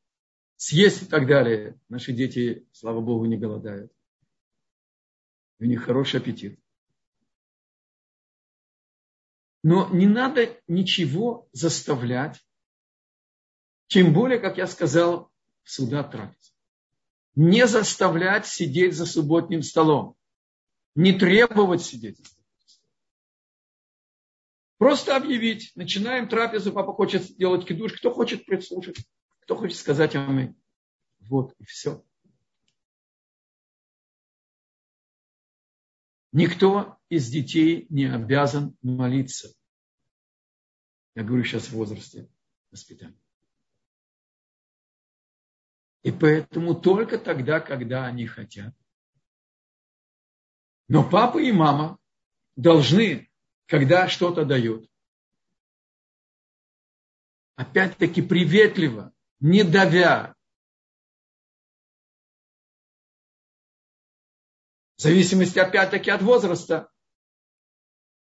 съесть 0.58 1.02
и 1.02 1.06
так 1.08 1.28
далее. 1.28 1.80
Наши 1.90 2.14
дети, 2.14 2.68
слава 2.72 3.02
Богу, 3.02 3.26
не 3.26 3.36
голодают. 3.36 3.92
У 5.60 5.66
них 5.66 5.84
хороший 5.84 6.20
аппетит. 6.20 6.60
Но 9.64 9.90
не 9.90 10.06
надо 10.06 10.62
ничего 10.68 11.50
заставлять, 11.52 12.40
тем 13.88 14.14
более, 14.14 14.40
как 14.40 14.58
я 14.58 14.68
сказал, 14.68 15.32
суда 15.64 16.04
трапеза. 16.04 16.52
Не 17.34 17.66
заставлять 17.66 18.46
сидеть 18.46 18.96
за 18.96 19.08
субботним 19.08 19.64
столом. 19.64 20.16
Не 20.94 21.18
требовать 21.18 21.82
сидеть. 21.82 22.22
Просто 24.78 25.16
объявить. 25.16 25.72
Начинаем 25.76 26.30
трапезу, 26.30 26.72
папа 26.72 26.94
хочет 26.94 27.24
сделать 27.24 27.66
кидуш. 27.66 27.94
Кто 27.94 28.14
хочет 28.14 28.46
прислушать? 28.46 28.98
Кто 29.50 29.58
хочет 29.58 29.80
сказать 29.80 30.14
аминь? 30.14 30.56
Вот 31.22 31.56
и 31.58 31.66
все. 31.66 32.06
Никто 36.32 37.00
из 37.10 37.32
детей 37.32 37.88
не 37.90 38.06
обязан 38.06 38.78
молиться. 38.84 39.52
Я 41.16 41.24
говорю 41.24 41.44
сейчас 41.46 41.66
в 41.66 41.72
возрасте 41.72 42.30
воспитания. 42.70 43.20
И 46.04 46.12
поэтому 46.12 46.80
только 46.80 47.18
тогда, 47.18 47.60
когда 47.60 48.06
они 48.06 48.28
хотят. 48.28 48.76
Но 50.88 51.10
папа 51.10 51.40
и 51.40 51.52
мама 51.52 51.98
должны, 52.56 53.32
когда 53.66 54.08
что-то 54.10 54.46
дают, 54.46 54.88
опять-таки 57.56 58.22
приветливо, 58.22 59.12
не 59.40 59.64
давя. 59.64 60.36
В 64.98 65.02
зависимости 65.02 65.60
опять-таки 65.60 66.12
от 66.12 66.22
возраста. 66.22 66.92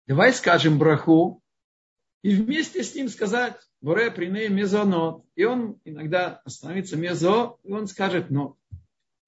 Давай 0.06 0.34
скажем 0.34 0.78
браху 0.78 1.42
и 2.22 2.36
вместе 2.36 2.84
с 2.84 2.94
ним 2.96 3.10
сказать 3.10 3.60
Боре 3.82 4.12
прине 4.12 4.50
мезонот. 4.50 5.26
И 5.36 5.46
он 5.46 5.80
иногда 5.86 6.42
остановится 6.44 6.98
мезо, 6.98 7.58
и 7.64 7.72
он 7.72 7.88
скажет 7.88 8.30
но. 8.30 8.58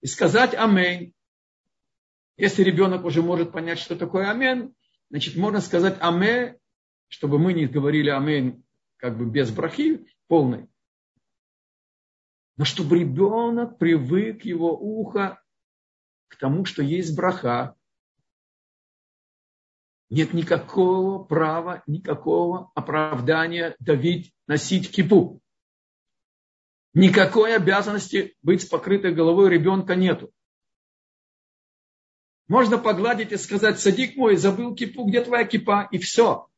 И 0.01 0.07
сказать 0.07 0.53
амень. 0.53 1.13
Если 2.37 2.63
ребенок 2.63 3.05
уже 3.05 3.21
может 3.21 3.51
понять, 3.51 3.79
что 3.79 3.95
такое 3.95 4.29
амен, 4.29 4.73
значит, 5.09 5.35
можно 5.35 5.61
сказать 5.61 5.97
аме, 5.99 6.57
чтобы 7.07 7.39
мы 7.39 7.53
не 7.53 7.67
говорили 7.67 8.09
амень 8.09 8.63
как 8.97 9.17
бы 9.17 9.25
без 9.25 9.51
брахи 9.51 10.05
полной. 10.27 10.67
Но 12.57 12.65
чтобы 12.65 12.99
ребенок 12.99 13.77
привык 13.77 14.45
его 14.45 14.77
ухо 14.77 15.41
к 16.27 16.37
тому, 16.37 16.65
что 16.65 16.81
есть 16.81 17.15
браха. 17.15 17.75
Нет 20.09 20.33
никакого 20.33 21.23
права, 21.23 21.83
никакого 21.87 22.71
оправдания 22.75 23.75
давить, 23.79 24.33
носить 24.47 24.91
кипу. 24.91 25.41
Никакой 26.93 27.55
обязанности 27.55 28.35
быть 28.41 28.63
с 28.63 28.65
покрытой 28.65 29.13
головой 29.13 29.49
ребенка 29.49 29.95
нету. 29.95 30.33
Можно 32.47 32.77
погладить 32.77 33.31
и 33.31 33.37
сказать, 33.37 33.79
садик 33.79 34.17
мой, 34.17 34.35
забыл 34.35 34.75
кипу, 34.75 35.05
где 35.05 35.23
твоя 35.23 35.45
кипа, 35.45 35.87
и 35.89 35.97
все. 35.97 36.49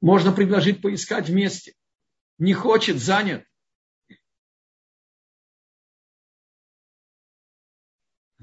Можно 0.00 0.32
предложить 0.32 0.80
поискать 0.80 1.28
вместе. 1.28 1.74
Не 2.38 2.54
хочет, 2.54 2.96
занят. 2.96 3.44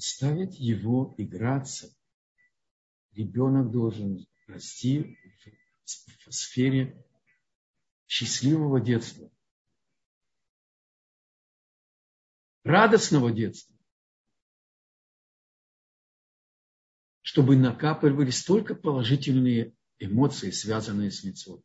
Оставить 0.02 0.58
его 0.58 1.14
играться. 1.20 1.96
Ребенок 3.12 3.70
должен 3.70 4.26
расти 4.48 5.16
в 5.86 6.32
сфере 6.32 7.06
счастливого 8.08 8.82
детства. 8.82 9.32
Радостного 12.64 13.32
детства. 13.32 13.76
чтобы 17.22 17.56
накапливались 17.56 18.44
только 18.44 18.74
положительные 18.76 19.74
эмоции, 20.00 20.50
связанные 20.50 21.12
с 21.12 21.24
лицом. 21.24 21.64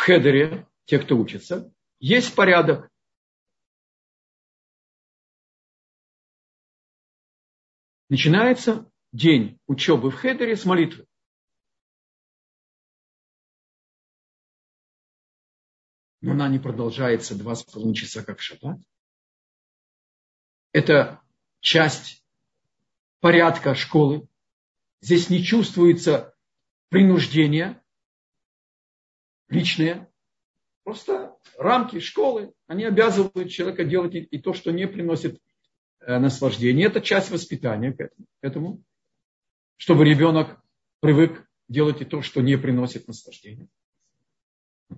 В 0.00 0.02
хедере, 0.02 0.66
те, 0.86 0.98
кто 0.98 1.14
учится, 1.18 1.70
есть 1.98 2.34
порядок. 2.34 2.90
Начинается 8.08 8.90
день 9.12 9.60
учебы 9.66 10.10
в 10.10 10.14
Хедере 10.14 10.56
с 10.56 10.64
молитвы. 10.64 11.06
Но 16.22 16.32
она 16.32 16.48
не 16.48 16.58
продолжается 16.58 17.36
два 17.36 17.54
с 17.54 17.62
половиной 17.62 17.94
часа, 17.94 18.24
как 18.24 18.38
в 18.38 18.42
шаббат. 18.42 18.80
Это 20.72 21.20
часть 21.60 22.24
порядка 23.20 23.74
школы. 23.74 24.26
Здесь 25.02 25.28
не 25.28 25.44
чувствуется 25.44 26.34
принуждения 26.88 27.84
личные. 29.50 30.08
Просто 30.82 31.36
рамки 31.58 32.00
школы, 32.00 32.52
они 32.66 32.84
обязывают 32.84 33.50
человека 33.50 33.84
делать 33.84 34.14
и 34.14 34.38
то, 34.38 34.54
что 34.54 34.70
не 34.70 34.88
приносит 34.88 35.38
Э, 36.00 36.18
наслаждение. 36.18 36.86
Это 36.86 37.02
часть 37.02 37.30
воспитания 37.30 37.92
к 37.92 38.10
этому, 38.40 38.82
чтобы 39.76 40.06
ребенок 40.06 40.58
привык 41.00 41.46
делать 41.68 42.00
и 42.00 42.06
то, 42.06 42.22
что 42.22 42.40
не 42.40 42.56
приносит 42.56 43.06
наслаждения. 43.06 43.68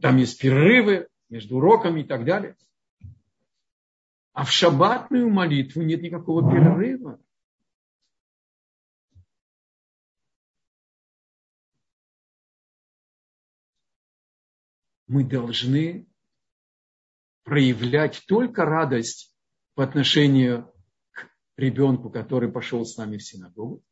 Там 0.01 0.19
есть 0.19 0.41
перерывы 0.41 1.09
между 1.29 1.57
уроками 1.57 2.03
и 2.03 2.05
так 2.05 2.25
далее. 2.25 2.57
А 4.33 4.45
в 4.45 4.53
шаббатную 4.53 5.29
молитву 5.29 5.83
нет 5.83 6.03
никакого 6.03 6.49
перерыва. 6.51 7.21
Мы 15.13 15.25
должны 15.25 16.09
проявлять 17.45 18.23
только 18.27 18.65
радость 18.65 19.37
по 19.75 19.85
отношению 19.85 20.73
ребенку, 21.59 22.09
который 22.09 22.51
пошел 22.51 22.87
с 22.87 22.97
нами 22.97 23.19
в 23.19 23.23
синагогу, 23.23 23.85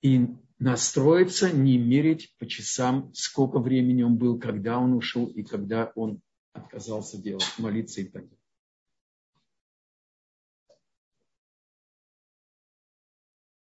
и 0.00 0.28
настроиться, 0.58 1.52
не 1.52 1.76
мерить 1.76 2.34
по 2.38 2.46
часам, 2.46 3.12
сколько 3.12 3.58
времени 3.58 4.02
он 4.02 4.16
был, 4.16 4.40
когда 4.40 4.78
он 4.78 4.94
ушел 4.94 5.26
и 5.26 5.42
когда 5.42 5.92
он 5.94 6.22
отказался 6.54 7.20
делать, 7.20 7.52
молиться 7.58 8.00
и 8.00 8.04
так 8.04 8.22
далее. 8.22 8.38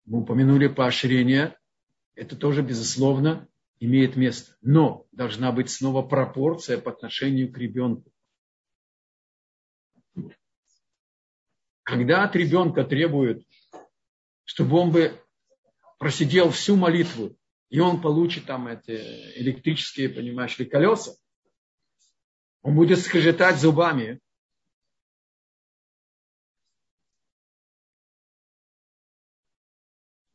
Мы 0.05 0.21
упомянули 0.21 0.69
поощрение. 0.69 1.59
Это 2.15 2.37
тоже, 2.37 2.61
безусловно, 2.61 3.48
имеет 3.79 4.15
место. 4.15 4.55
Но 4.61 5.07
должна 5.11 5.51
быть 5.51 5.69
снова 5.69 6.01
пропорция 6.01 6.77
по 6.77 6.91
отношению 6.91 7.51
к 7.51 7.57
ребенку. 7.57 8.11
Когда 11.83 12.23
от 12.23 12.35
ребенка 12.35 12.83
требуют, 12.83 13.47
чтобы 14.43 14.77
он 14.77 14.91
бы 14.91 15.19
просидел 15.97 16.51
всю 16.51 16.75
молитву, 16.75 17.35
и 17.69 17.79
он 17.79 18.01
получит 18.01 18.45
там 18.45 18.67
эти 18.67 18.91
электрические, 19.39 20.09
понимаешь 20.09 20.57
ли, 20.59 20.65
колеса, 20.65 21.13
он 22.61 22.75
будет 22.75 22.99
скрежетать 22.99 23.59
зубами. 23.59 24.19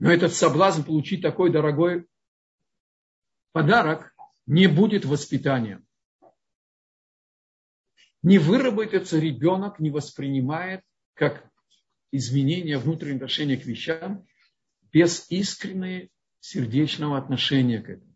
Но 0.00 0.10
этот 0.10 0.34
соблазн 0.34 0.82
получить 0.82 1.22
такой 1.22 1.50
дорогой 1.50 2.06
подарок 3.54 4.12
не 4.46 4.66
будет 4.66 5.04
воспитанием. 5.04 5.86
Не 8.20 8.38
выработается 8.38 9.20
ребенок, 9.20 9.78
не 9.78 9.90
воспринимает 9.90 10.82
как 11.14 11.48
изменение 12.10 12.78
внутреннего 12.78 13.18
отношения 13.18 13.56
к 13.56 13.64
вещам 13.64 14.26
без 14.92 15.30
искреннего 15.30 16.08
сердечного 16.40 17.16
отношения 17.16 17.80
к 17.80 17.90
этому. 17.90 18.12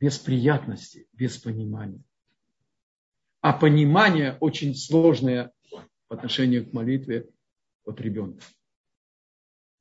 Без 0.00 0.18
приятности, 0.18 1.06
без 1.12 1.36
понимания. 1.36 2.02
А 3.42 3.52
понимание 3.52 4.38
очень 4.40 4.74
сложное 4.74 5.52
по 6.08 6.16
отношению 6.16 6.66
к 6.66 6.72
молитве 6.72 7.28
от 7.84 8.00
ребенка. 8.00 8.42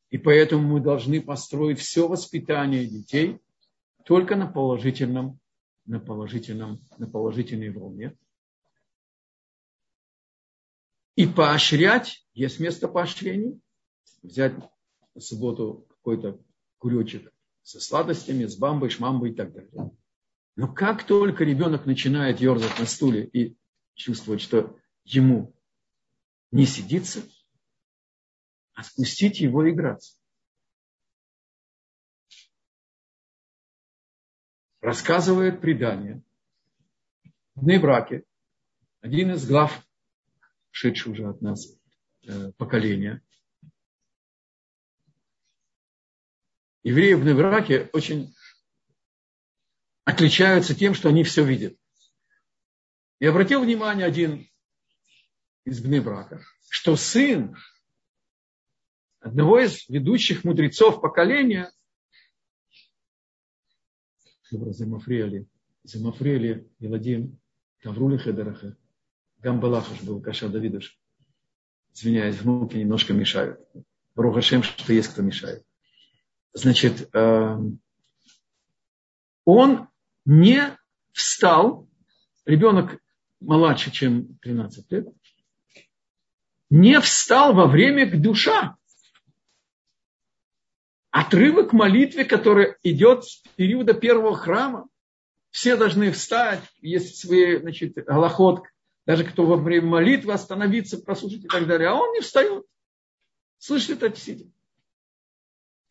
И 0.09 0.17
поэтому 0.17 0.67
мы 0.67 0.81
должны 0.81 1.21
построить 1.21 1.79
все 1.79 2.09
воспитание 2.09 2.85
детей 2.85 3.39
только 4.05 4.35
на 4.35 4.47
положительном, 4.47 5.39
на 5.85 5.99
положительном, 5.99 6.85
на 6.97 7.07
положительной 7.07 7.69
волне. 7.69 8.17
И 11.15 11.27
поощрять, 11.27 12.25
есть 12.33 12.59
место 12.59 12.87
поощрений, 12.87 13.61
взять 14.23 14.53
в 15.13 15.21
субботу 15.21 15.85
какой-то 15.89 16.39
куречек 16.79 17.31
со 17.61 17.79
сладостями, 17.79 18.45
с 18.45 18.57
бамбой, 18.57 18.89
шмамбой 18.89 19.31
и 19.31 19.35
так 19.35 19.53
далее. 19.53 19.91
Но 20.55 20.71
как 20.71 21.05
только 21.05 21.43
ребенок 21.43 21.85
начинает 21.85 22.39
ерзать 22.39 22.79
на 22.79 22.85
стуле 22.85 23.25
и 23.25 23.57
чувствовать, 23.95 24.41
что 24.41 24.77
ему 25.03 25.55
не 26.51 26.65
сидится, 26.65 27.21
спустить 28.81 29.39
его 29.39 29.69
играться. 29.69 30.17
Рассказывает 34.83 35.61
предание. 35.61 36.21
В 37.55 37.65
Нейбраке 37.65 38.23
один 39.01 39.31
из 39.31 39.47
глав 39.47 39.83
шедшее 40.69 41.13
уже 41.13 41.29
от 41.29 41.41
нас 41.41 41.67
э, 42.27 42.51
поколение. 42.57 43.21
евреи 46.83 47.13
в 47.13 47.23
Невраке 47.23 47.89
очень 47.93 48.35
отличаются 50.03 50.75
тем, 50.75 50.93
что 50.93 51.09
они 51.09 51.23
все 51.23 51.43
видят. 51.43 51.77
И 53.19 53.25
обратил 53.25 53.63
внимание 53.63 54.05
один 54.05 54.49
из 55.63 55.81
Бнебрака, 55.81 56.43
что 56.69 56.97
сын 56.97 57.55
одного 59.21 59.59
из 59.59 59.87
ведущих 59.87 60.43
мудрецов 60.43 60.99
поколения, 60.99 61.71
Замафриали, 64.71 65.47
Замафриали, 65.83 66.67
Владимир, 66.79 67.29
Таврули 67.81 68.17
Хедераха, 68.17 68.77
Гамбалахаш 69.39 70.01
был, 70.03 70.21
Каша 70.21 70.49
Давидович. 70.49 70.97
Извиняюсь, 71.93 72.39
внуки 72.41 72.77
немножко 72.77 73.13
мешают. 73.13 73.59
Рухашем, 74.15 74.63
что 74.63 74.93
есть 74.93 75.09
кто 75.09 75.21
мешает. 75.21 75.63
Значит, 76.53 77.09
эм, 77.13 77.79
он 79.45 79.87
не 80.25 80.77
встал, 81.11 81.87
ребенок 82.45 82.99
младше, 83.39 83.91
чем 83.91 84.37
13 84.37 84.91
лет, 84.91 85.07
не 86.69 86.99
встал 87.01 87.53
во 87.53 87.67
время 87.67 88.09
душа. 88.19 88.77
Отрывок 91.13 91.73
молитвы, 91.73 92.25
который 92.25 92.75
идет 92.81 93.25
с 93.25 93.43
периода 93.55 93.93
первого 93.93 94.35
храма. 94.35 94.89
Все 95.51 95.77
должны 95.77 96.11
встать, 96.11 96.63
есть 96.81 97.19
свои, 97.19 97.57
значит, 97.57 97.93
голоход, 97.93 98.63
даже 99.05 99.23
кто 99.23 99.45
во 99.45 99.57
время 99.57 99.85
молитвы 99.85 100.33
остановиться, 100.33 100.97
прослушать 100.97 101.43
и 101.43 101.47
так 101.47 101.67
далее. 101.67 101.89
А 101.89 101.93
он 101.93 102.13
не 102.13 102.21
встает. 102.21 102.65
Слышит 103.59 104.01
это 104.01 104.19
сидя. 104.19 104.45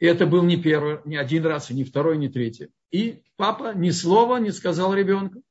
И 0.01 0.07
это 0.07 0.27
был 0.27 0.43
не 0.43 0.61
первый, 0.61 0.99
не 1.05 1.15
один 1.15 1.47
раз, 1.47 1.71
и 1.71 1.75
не 1.75 1.85
второй, 1.85 2.19
не 2.19 2.29
третий. 2.29 2.71
И 2.91 3.23
папа 3.37 3.75
ни 3.75 3.91
слова 3.91 4.39
не 4.39 4.51
сказал 4.51 4.93
ребенку. 4.93 5.45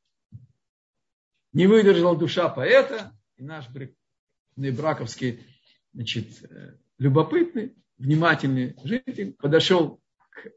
Не 1.54 1.68
выдержала 1.68 2.18
душа 2.18 2.50
поэта. 2.50 3.18
И 3.38 3.44
наш 3.44 3.70
браковский, 4.58 5.40
значит, 5.94 6.44
э, 6.52 6.76
любопытный, 6.98 7.74
внимательный 8.02 8.76
житель 8.84 9.34
подошел 9.34 10.00
к 10.32 10.50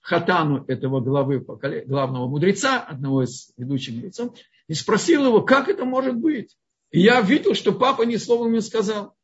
хатану 0.00 0.64
этого 0.66 1.00
главы, 1.00 1.44
главного 1.86 2.28
мудреца, 2.28 2.80
одного 2.80 3.22
из 3.22 3.52
ведущих 3.56 3.94
мудрецов, 3.94 4.36
и 4.66 4.74
спросил 4.74 5.24
его, 5.24 5.42
как 5.42 5.68
это 5.68 5.84
может 5.84 6.16
быть. 6.16 6.56
И 6.90 7.00
я 7.00 7.20
видел, 7.20 7.54
что 7.54 7.72
папа 7.72 8.02
ни 8.02 8.16
слова 8.16 8.48
не 8.48 8.60
сказал. 8.60 9.14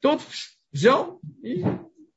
Тот 0.00 0.20
взял 0.72 1.20
и 1.42 1.64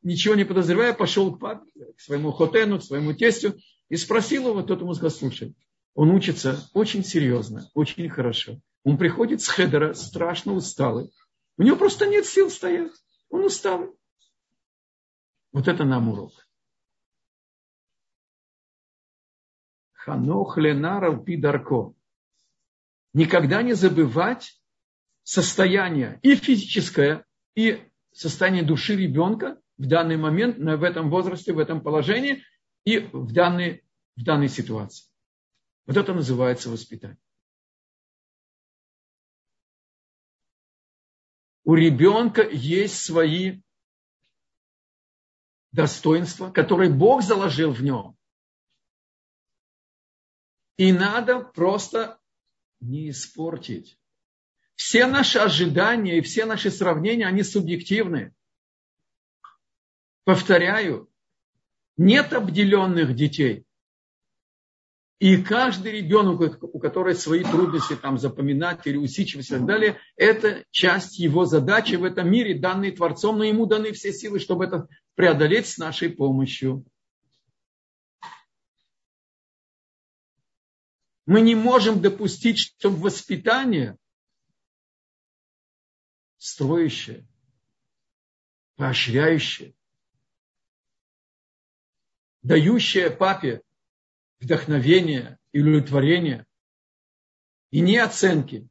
ничего 0.02 0.36
не 0.36 0.46
подозревая, 0.46 0.94
пошел 0.94 1.36
к, 1.36 1.40
папе, 1.40 1.70
к 1.96 2.02
своему 2.02 2.32
хотену, 2.32 2.80
к 2.80 2.84
своему 2.84 3.14
тестю 3.14 3.56
и 3.90 3.96
спросил 3.96 4.50
его, 4.50 4.64
тот 4.64 4.82
ему 4.82 4.94
сказал, 4.96 5.12
слушай, 5.12 5.56
он 5.94 6.10
учится 6.10 6.68
очень 6.74 7.04
серьезно, 7.04 7.70
очень 7.74 8.10
хорошо. 8.10 8.60
Он 8.84 8.98
приходит 8.98 9.42
с 9.42 9.48
хедера, 9.48 9.94
страшно 9.94 10.54
усталый. 10.54 11.12
У 11.58 11.64
него 11.64 11.78
просто 11.78 12.06
нет 12.06 12.26
сил 12.26 12.50
стоять. 12.50 12.92
Он 13.30 13.46
усталый. 13.46 13.90
Вот 15.56 15.70
это 15.70 15.86
нам 15.86 16.10
урок. 16.10 16.34
Ханох 19.94 20.58
ленаров 20.58 21.24
пидарко. 21.24 21.94
Никогда 23.14 23.64
не 23.64 23.72
забывать 23.72 24.62
состояние 25.24 26.20
и 26.24 26.36
физическое, 26.36 27.26
и 27.56 27.90
состояние 28.12 28.64
души 28.64 28.98
ребенка, 28.98 29.58
в 29.78 29.88
данный 29.88 30.18
момент, 30.18 30.58
в 30.58 30.84
этом 30.84 31.10
возрасте, 31.10 31.54
в 31.54 31.60
этом 31.60 31.80
положении 31.82 32.44
и 32.84 33.00
в 33.00 33.32
данной, 33.32 33.86
в 34.18 34.26
данной 34.26 34.50
ситуации. 34.50 35.10
Вот 35.86 35.96
это 35.96 36.14
называется 36.14 36.70
воспитание. 36.70 37.18
У 41.64 41.76
ребенка 41.76 42.42
есть 42.42 42.98
свои 42.98 43.62
достоинства, 45.76 46.50
которые 46.50 46.90
Бог 46.90 47.22
заложил 47.22 47.72
в 47.72 47.84
нем. 47.84 48.16
И 50.78 50.92
надо 50.92 51.40
просто 51.40 52.20
не 52.80 53.10
испортить. 53.10 53.98
Все 54.76 55.06
наши 55.06 55.40
ожидания 55.40 56.18
и 56.18 56.22
все 56.22 56.46
наши 56.46 56.70
сравнения, 56.70 57.28
они 57.28 57.44
субъективны. 57.44 58.34
Повторяю, 60.26 61.10
нет 61.98 62.34
обделенных 62.34 63.16
детей. 63.16 63.66
И 65.20 65.42
каждый 65.42 65.94
ребенок, 65.94 66.62
у 66.62 66.80
которого 66.80 67.14
свои 67.14 67.44
трудности 67.44 67.96
там, 67.96 68.18
запоминать 68.18 68.86
или 68.86 68.98
усидчивость 68.98 69.50
и 69.50 69.54
так 69.54 69.66
далее, 69.66 69.98
это 70.18 70.66
часть 70.72 71.20
его 71.20 71.46
задачи 71.46 71.96
в 71.96 72.04
этом 72.04 72.30
мире, 72.30 72.60
данные 72.60 72.92
Творцом, 72.92 73.38
но 73.38 73.46
ему 73.46 73.66
даны 73.66 73.94
все 73.94 74.12
силы, 74.12 74.40
чтобы 74.40 74.66
это 74.66 74.90
преодолеть 75.16 75.68
с 75.68 75.78
нашей 75.78 76.10
помощью. 76.10 76.86
Мы 81.26 81.42
не 81.42 81.56
можем 81.56 82.02
допустить, 82.02 82.60
чтобы 82.60 82.98
воспитание 82.98 83.98
строящее, 86.38 87.28
поощряющее, 88.76 89.74
дающая 92.44 93.10
папе 93.10 93.64
вдохновение 94.40 95.40
и 95.52 95.62
удовлетворение, 95.62 96.46
и 97.72 97.80
не 97.80 97.98
оценки, 97.98 98.70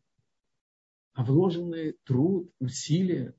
а 1.15 1.25
вложенный 1.25 1.99
труд, 2.05 2.53
усилия. 2.61 3.35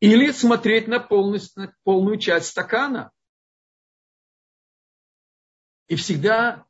Или 0.00 0.30
смотреть 0.32 0.88
на, 0.88 0.98
полностью, 0.98 1.64
на 1.64 1.76
полную 1.84 2.18
часть 2.18 2.48
стакана. 2.48 3.12
И 5.88 5.96
всегда 5.96 6.66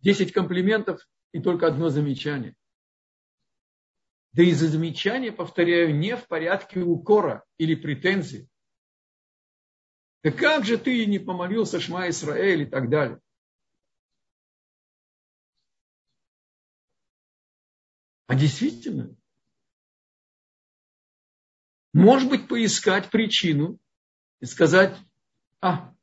10 0.00 0.32
комплиментов 0.32 1.00
и 1.32 1.40
только 1.40 1.68
одно 1.68 1.88
замечание. 1.88 2.56
Да 4.32 4.42
и 4.42 4.52
за 4.52 4.68
замечание, 4.68 5.32
повторяю, 5.32 5.96
не 5.96 6.16
в 6.16 6.26
порядке 6.26 6.80
укора 6.80 7.44
или 7.58 7.74
претензий, 7.74 8.48
да 10.22 10.32
как 10.32 10.64
же 10.64 10.76
ты 10.76 11.06
не 11.06 11.20
помолился 11.20 11.78
Шма 11.78 12.08
Исраэль 12.08 12.62
и 12.62 12.66
так 12.66 12.90
далее? 12.90 13.20
А 18.26 18.34
действительно, 18.34 19.16
может 21.96 22.28
быть, 22.28 22.46
поискать 22.46 23.10
причину 23.10 23.78
и 24.40 24.44
сказать, 24.44 24.96
а, 25.60 25.94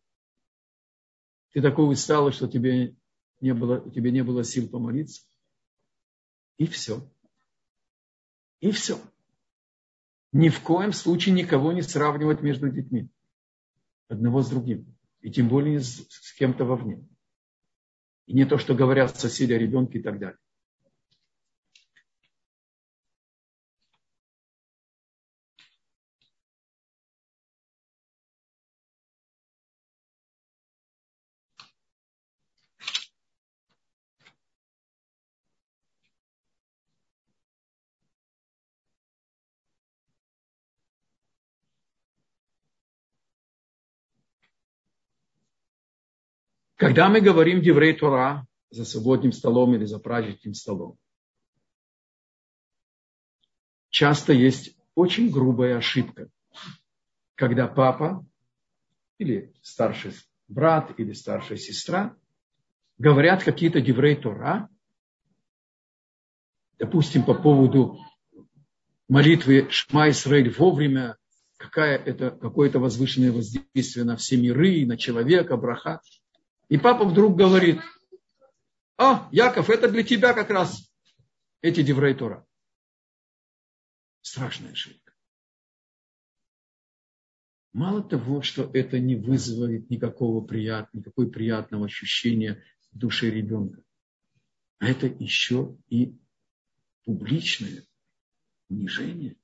ты 1.51 1.61
такой 1.61 1.91
усталый, 1.91 2.33
что 2.33 2.47
тебе 2.47 2.95
не 3.41 3.53
было, 3.53 3.89
тебе 3.91 4.11
не 4.11 4.23
было 4.23 4.43
сил 4.43 4.67
помолиться. 4.67 5.23
И 6.57 6.65
все. 6.65 7.07
И 8.59 8.71
все. 8.71 8.99
Ни 10.31 10.49
в 10.49 10.61
коем 10.61 10.93
случае 10.93 11.35
никого 11.35 11.71
не 11.73 11.83
сравнивать 11.83 12.41
между 12.41 12.69
детьми 12.69 13.09
одного 14.07 14.41
с 14.41 14.49
другим. 14.49 14.95
И 15.21 15.31
тем 15.31 15.47
более 15.47 15.79
с, 15.79 16.07
с 16.09 16.33
кем-то 16.33 16.65
вовне. 16.65 17.07
И 18.25 18.33
не 18.33 18.45
то, 18.45 18.57
что 18.57 18.73
говорят 18.73 19.19
соседи 19.19 19.53
о 19.53 19.59
ребенке 19.59 19.99
и 19.99 20.01
так 20.01 20.19
далее. 20.19 20.39
Когда 46.83 47.07
мы 47.07 47.21
говорим 47.21 47.61
Деврей 47.61 47.93
Тора 47.93 48.45
за 48.69 48.83
субботним 48.83 49.31
столом 49.31 49.73
или 49.73 49.85
за 49.85 49.99
праздничным 49.99 50.53
столом, 50.53 50.97
часто 53.89 54.33
есть 54.33 54.75
очень 54.93 55.31
грубая 55.31 55.77
ошибка, 55.77 56.27
когда 57.35 57.69
папа 57.69 58.25
или 59.17 59.53
старший 59.61 60.11
брат 60.49 60.93
или 60.99 61.13
старшая 61.13 61.57
сестра 61.57 62.17
говорят 62.97 63.45
какие-то 63.45 63.79
Деврей 63.79 64.17
Тора, 64.17 64.67
допустим, 66.79 67.23
по 67.23 67.33
поводу 67.33 67.97
молитвы 69.07 69.69
Шма 69.69 70.09
Исраиль 70.09 70.49
вовремя, 70.49 71.15
какая 71.55 71.97
это, 71.97 72.31
какое-то 72.31 72.79
возвышенное 72.79 73.31
воздействие 73.31 74.03
на 74.03 74.17
все 74.17 74.35
миры, 74.35 74.85
на 74.85 74.97
человека, 74.97 75.55
браха. 75.55 76.01
И 76.69 76.77
папа 76.77 77.05
вдруг 77.05 77.37
говорит, 77.37 77.81
а, 78.97 79.27
Яков, 79.31 79.69
это 79.69 79.89
для 79.89 80.03
тебя 80.03 80.33
как 80.33 80.49
раз 80.49 80.91
эти 81.61 81.83
Деврей 81.83 82.13
Тора. 82.15 82.45
Страшная 84.21 84.71
ошибка. 84.71 85.13
Мало 87.73 88.03
того, 88.03 88.41
что 88.41 88.69
это 88.73 88.99
не 88.99 89.15
вызывает 89.15 89.89
никакого 89.89 90.45
прият, 90.45 90.93
никакой 90.93 91.29
приятного 91.29 91.85
ощущения 91.85 92.63
в 92.91 92.97
душе 92.97 93.29
ребенка, 93.29 93.81
а 94.79 94.87
это 94.87 95.07
еще 95.07 95.75
и 95.89 96.17
публичное 97.03 97.83
унижение 98.69 99.37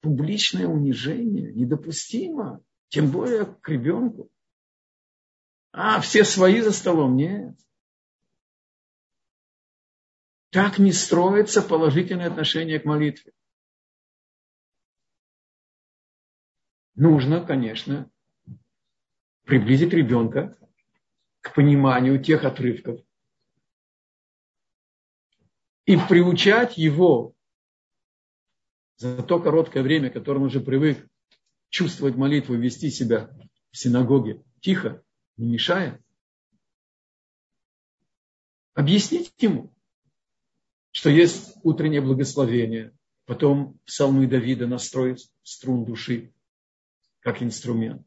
публичное 0.00 0.66
унижение 0.66 1.52
недопустимо, 1.52 2.64
тем 2.90 3.10
более 3.10 3.46
к 3.46 3.68
ребенку. 3.68 4.30
А, 5.72 6.00
все 6.00 6.24
свои 6.24 6.60
за 6.60 6.72
столом? 6.72 7.16
Нет. 7.16 7.56
Так 10.50 10.78
не 10.78 10.92
строится 10.92 11.62
положительное 11.62 12.26
отношение 12.26 12.80
к 12.80 12.84
молитве. 12.84 13.32
Нужно, 16.96 17.44
конечно, 17.46 18.10
приблизить 19.44 19.92
ребенка 19.92 20.58
к 21.40 21.54
пониманию 21.54 22.22
тех 22.22 22.44
отрывков 22.44 23.00
и 25.86 25.96
приучать 25.96 26.76
его 26.76 27.34
за 28.96 29.22
то 29.22 29.40
короткое 29.40 29.84
время, 29.84 30.10
которое 30.10 30.40
он 30.40 30.46
уже 30.46 30.60
привык 30.60 31.09
чувствовать 31.70 32.16
молитву, 32.16 32.56
вести 32.56 32.90
себя 32.90 33.30
в 33.70 33.78
синагоге 33.78 34.44
тихо, 34.60 35.02
не 35.36 35.52
мешая, 35.52 36.02
объяснить 38.74 39.32
ему, 39.38 39.72
что 40.90 41.08
есть 41.08 41.56
утреннее 41.62 42.00
благословение, 42.00 42.92
потом 43.24 43.78
псалмы 43.86 44.26
Давида 44.26 44.66
настроить 44.66 45.30
струн 45.42 45.84
души 45.84 46.34
как 47.20 47.42
инструмент. 47.42 48.06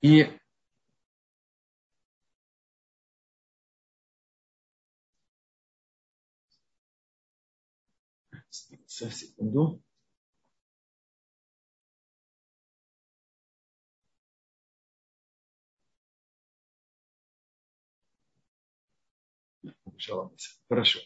И 0.00 0.26
Сейчас, 8.52 9.16
секунду. 9.16 9.82
Хорошо. 20.68 21.00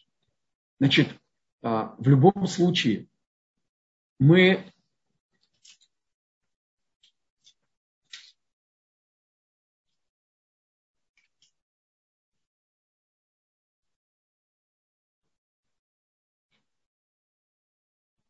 Значит, 0.80 1.08
а, 1.62 1.94
в 1.98 2.08
любом 2.08 2.46
случае 2.48 3.08
мы 4.18 4.72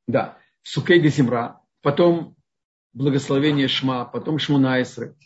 Да, 0.06 0.38
Сукей 0.62 1.00
де 1.00 1.08
Зимра, 1.08 1.60
потом 1.82 2.36
благословение 2.92 3.68
Шма, 3.68 4.04
потом 4.04 4.38
Шмунайсры. 4.38 5.16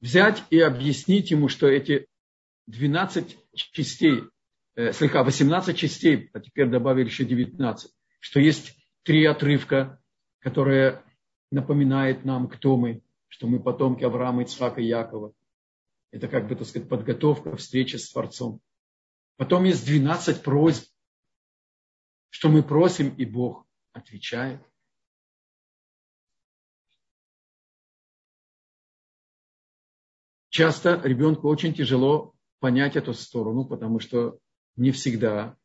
Взять 0.00 0.42
и 0.50 0.60
объяснить 0.60 1.30
ему, 1.30 1.48
что 1.48 1.66
эти 1.66 2.06
12 2.66 3.36
частей, 3.54 4.22
э, 4.76 4.92
слегка 4.92 5.24
18 5.24 5.76
частей, 5.76 6.30
а 6.32 6.40
теперь 6.40 6.68
добавили 6.68 7.06
еще 7.06 7.24
19, 7.24 7.90
что 8.20 8.40
есть 8.40 8.76
три 9.02 9.24
отрывка, 9.24 10.00
которые 10.38 11.02
напоминают 11.50 12.24
нам, 12.24 12.48
кто 12.48 12.76
мы, 12.76 13.02
что 13.28 13.46
мы 13.46 13.60
потомки 13.60 14.04
Авраама, 14.04 14.42
Ицхака 14.42 14.80
и 14.80 14.86
Якова. 14.86 15.32
Это 16.10 16.28
как 16.28 16.48
бы, 16.48 16.56
так 16.56 16.66
сказать, 16.66 16.88
подготовка, 16.88 17.56
встреча 17.56 17.98
с 17.98 18.10
Творцом. 18.10 18.60
Потом 19.36 19.64
есть 19.64 19.84
12 19.86 20.42
просьб, 20.42 20.88
что 22.30 22.48
мы 22.48 22.62
просим, 22.62 23.14
и 23.16 23.24
Бог 23.24 23.66
отвечает. 23.92 24.62
Часто 30.50 31.00
ребенку 31.04 31.48
очень 31.48 31.74
тяжело 31.74 32.34
понять 32.58 32.96
эту 32.96 33.14
сторону, 33.14 33.64
потому 33.64 34.00
что 34.00 34.38
не 34.76 34.92
всегда, 34.92 35.56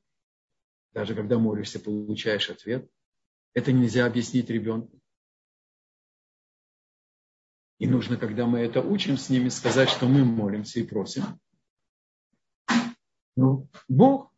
даже 0.91 1.16
когда 1.16 1.39
молишься, 1.39 1.80
получаешь 1.80 2.49
ответ. 2.49 2.89
Это 3.53 3.72
нельзя 3.72 4.05
объяснить 4.05 4.49
ребенку. 4.49 4.99
И 7.80 7.88
нужно, 7.88 8.18
когда 8.18 8.45
мы 8.45 8.59
это 8.59 8.82
учим 8.82 9.18
с 9.18 9.30
ними, 9.30 9.49
сказать, 9.49 9.89
что 9.89 10.07
мы 10.07 10.24
молимся 10.24 10.80
и 10.80 10.88
просим. 10.88 11.24
Ну, 13.36 13.68
Бог 13.88 14.32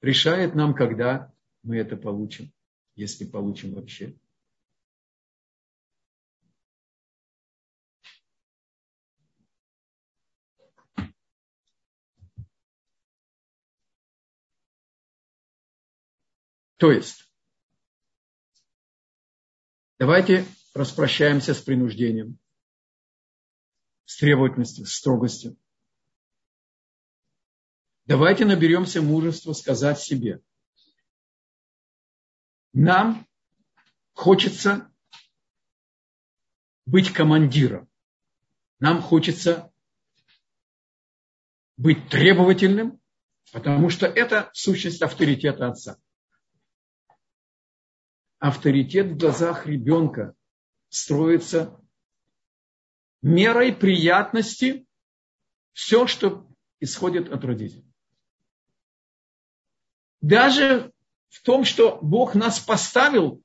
решает 0.00 0.54
нам, 0.54 0.74
когда 0.74 1.32
мы 1.62 1.76
это 1.76 1.96
получим, 1.96 2.52
если 2.94 3.24
получим 3.24 3.74
вообще. 3.74 4.16
То 16.78 16.92
есть, 16.92 17.28
давайте 19.98 20.46
распрощаемся 20.74 21.52
с 21.52 21.60
принуждением, 21.60 22.38
с 24.04 24.16
требовательностью, 24.16 24.86
с 24.86 24.94
строгостью. 24.94 25.56
Давайте 28.08 28.46
наберемся 28.46 29.02
мужества 29.02 29.52
сказать 29.52 30.00
себе, 30.00 30.40
нам 32.72 33.26
хочется 34.14 34.90
быть 36.86 37.12
командиром. 37.12 37.86
Нам 38.80 39.02
хочется 39.02 39.70
быть 41.76 42.08
требовательным, 42.08 42.98
потому 43.52 43.90
что 43.90 44.06
это 44.06 44.48
сущность 44.54 45.02
авторитета 45.02 45.68
отца. 45.68 45.98
Авторитет 48.38 49.08
в 49.08 49.18
глазах 49.18 49.66
ребенка 49.66 50.34
строится 50.88 51.78
мерой 53.20 53.74
приятности 53.74 54.86
все, 55.74 56.06
что 56.06 56.48
исходит 56.80 57.30
от 57.30 57.44
родителей. 57.44 57.87
Даже 60.20 60.92
в 61.28 61.42
том, 61.42 61.64
что 61.64 61.98
Бог 62.02 62.34
нас 62.34 62.58
поставил 62.58 63.42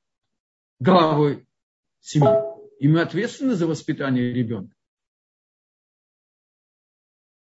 главой 0.79 1.47
семьи. 1.99 2.29
И 2.79 2.87
мы 2.87 3.01
ответственны 3.01 3.55
за 3.55 3.67
воспитание 3.67 4.33
ребенка. 4.33 4.75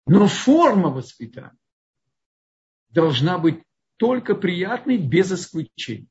Но 0.05 0.27
форма 0.27 0.89
воспитания 0.89 1.57
должна 2.89 3.37
быть 3.37 3.63
только 3.97 4.33
приятной, 4.33 4.97
без 4.97 5.31
исключений. 5.31 6.09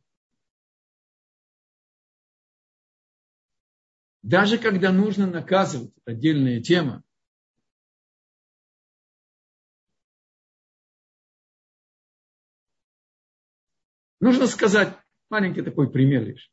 Даже 4.22 4.58
когда 4.58 4.92
нужно 4.92 5.26
наказывать, 5.26 5.92
отдельная 6.04 6.62
тема, 6.62 7.02
Нужно 14.20 14.46
сказать, 14.46 14.96
маленький 15.30 15.62
такой 15.62 15.90
пример 15.90 16.24
лишь. 16.24 16.50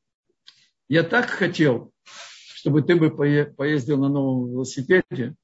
Я 0.88 1.04
так 1.04 1.30
хотел, 1.30 1.92
чтобы 2.54 2.84
ты 2.84 2.96
бы 2.96 3.16
поездил 3.16 3.98
на 3.98 4.10
новом 4.10 4.50
велосипеде, 4.50 5.36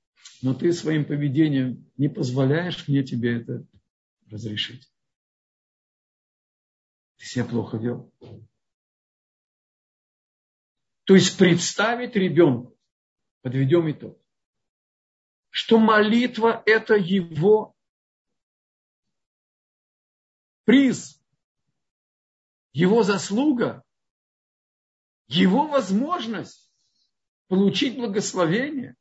но 0.41 0.53
ты 0.53 0.71
своим 0.73 1.05
поведением 1.05 1.91
не 1.97 2.09
позволяешь 2.09 2.87
мне 2.87 3.03
тебе 3.03 3.41
это 3.41 3.65
разрешить. 4.29 4.91
Ты 7.17 7.25
себя 7.25 7.45
плохо 7.45 7.77
вел. 7.77 8.11
То 11.03 11.15
есть 11.15 11.37
представить 11.37 12.15
ребенку, 12.15 12.77
подведем 13.41 13.89
итог. 13.91 14.19
что 15.49 15.79
молитва– 15.79 16.63
это 16.65 16.95
его 16.95 17.75
приз, 20.63 21.20
его 22.73 23.03
заслуга, 23.03 23.83
его 25.27 25.67
возможность 25.67 26.71
получить 27.47 27.97
благословение, 27.97 28.95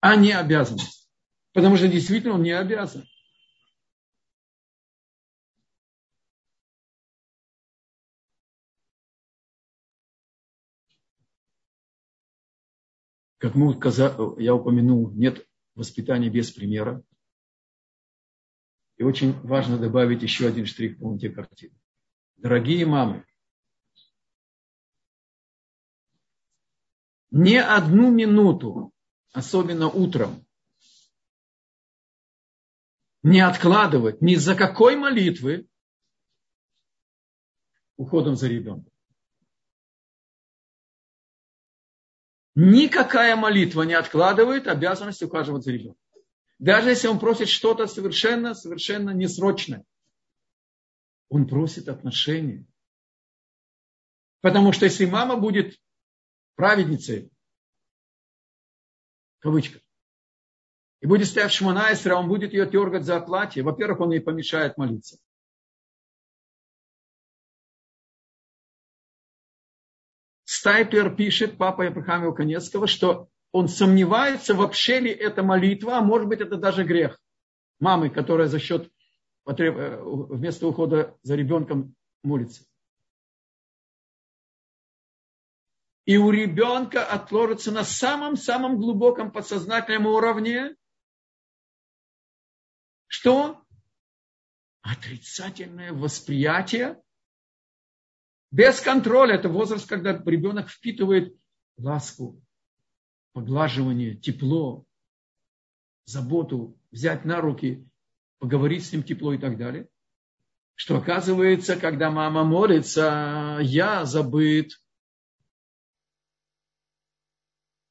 а 0.00 0.16
не 0.16 0.32
обязанность. 0.32 1.08
Потому 1.52 1.76
что 1.76 1.88
действительно 1.88 2.34
он 2.34 2.42
не 2.42 2.52
обязан. 2.52 3.04
Как 13.38 13.54
мы, 13.54 13.72
я 14.38 14.54
упомянул, 14.54 15.10
нет 15.12 15.46
воспитания 15.74 16.28
без 16.28 16.50
примера. 16.50 17.02
И 19.00 19.02
очень 19.02 19.32
важно 19.40 19.78
добавить 19.78 20.22
еще 20.22 20.46
один 20.46 20.66
штрих 20.66 20.96
в 20.96 20.98
полноте 21.00 21.30
картины. 21.30 21.74
Дорогие 22.36 22.84
мамы, 22.84 23.24
не 27.30 27.56
одну 27.62 28.10
минуту, 28.10 28.92
особенно 29.32 29.88
утром, 29.88 30.46
не 33.22 33.40
откладывать 33.40 34.20
ни 34.20 34.34
за 34.34 34.54
какой 34.54 34.96
молитвы 34.96 35.66
уходом 37.96 38.36
за 38.36 38.48
ребенком. 38.48 38.92
Никакая 42.54 43.34
молитва 43.34 43.84
не 43.84 43.94
откладывает 43.94 44.66
обязанность 44.66 45.22
ухаживать 45.22 45.64
за 45.64 45.72
ребенком. 45.72 46.09
Даже 46.60 46.90
если 46.90 47.08
он 47.08 47.18
просит 47.18 47.48
что-то 47.48 47.86
совершенно, 47.86 48.54
совершенно 48.54 49.10
несрочное. 49.10 49.82
Он 51.30 51.48
просит 51.48 51.88
отношения. 51.88 52.66
Потому 54.42 54.72
что 54.72 54.84
если 54.84 55.06
мама 55.06 55.38
будет 55.38 55.80
праведницей, 56.56 57.30
кавычка, 59.38 59.80
и 61.00 61.06
будет 61.06 61.28
стоять 61.28 61.50
в 61.50 61.54
Шманайсера, 61.54 62.16
он 62.16 62.28
будет 62.28 62.52
ее 62.52 62.70
тергать 62.70 63.04
за 63.04 63.18
платье. 63.20 63.62
Во-первых, 63.62 64.00
он 64.00 64.10
ей 64.10 64.20
помешает 64.20 64.76
молиться. 64.76 65.16
Стайпер 70.44 71.16
пишет, 71.16 71.56
папа 71.56 71.86
Абрахама 71.86 72.26
Илканецкого, 72.26 72.86
что 72.86 73.30
он 73.52 73.68
сомневается, 73.68 74.54
вообще 74.54 75.00
ли 75.00 75.10
это 75.10 75.42
молитва, 75.42 75.98
а 75.98 76.02
может 76.02 76.28
быть 76.28 76.40
это 76.40 76.56
даже 76.56 76.84
грех. 76.84 77.20
Мамы, 77.80 78.10
которая 78.10 78.46
за 78.48 78.58
счет. 78.58 78.90
Э, 79.46 80.00
вместо 80.02 80.66
ухода 80.66 81.18
за 81.22 81.34
ребенком 81.34 81.94
молится. 82.22 82.64
И 86.04 86.16
у 86.16 86.30
ребенка 86.30 87.04
отложится 87.04 87.72
на 87.72 87.84
самом-самом 87.84 88.78
глубоком 88.78 89.30
подсознательном 89.30 90.06
уровне, 90.06 90.76
что 93.06 93.64
отрицательное 94.82 95.92
восприятие 95.92 97.00
без 98.50 98.80
контроля. 98.80 99.34
Это 99.34 99.48
возраст, 99.48 99.88
когда 99.88 100.12
ребенок 100.12 100.68
впитывает 100.68 101.36
ласку, 101.76 102.42
поглаживание, 103.32 104.14
тепло, 104.14 104.86
заботу, 106.04 106.78
взять 106.90 107.24
на 107.24 107.40
руки, 107.40 107.88
поговорить 108.38 108.84
с 108.86 108.92
ним 108.92 109.02
тепло 109.02 109.32
и 109.32 109.38
так 109.38 109.56
далее. 109.56 109.88
Что 110.74 110.96
оказывается, 110.96 111.76
когда 111.76 112.10
мама 112.10 112.42
молится, 112.42 113.58
я 113.60 114.04
забыт. 114.06 114.82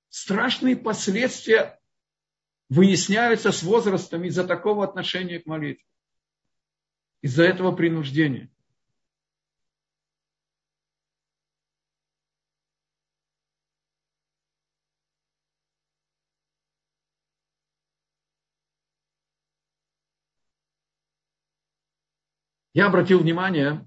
Страшные 0.10 0.76
последствия 0.76 1.80
выясняются 2.68 3.52
с 3.52 3.64
возрастом 3.64 4.24
из-за 4.26 4.46
такого 4.46 4.84
отношения 4.84 5.40
к 5.40 5.46
молитве. 5.46 5.86
Из-за 7.22 7.44
этого 7.44 7.76
принуждения. 7.76 8.50
Я 22.80 22.86
обратил 22.86 23.20
внимание, 23.20 23.86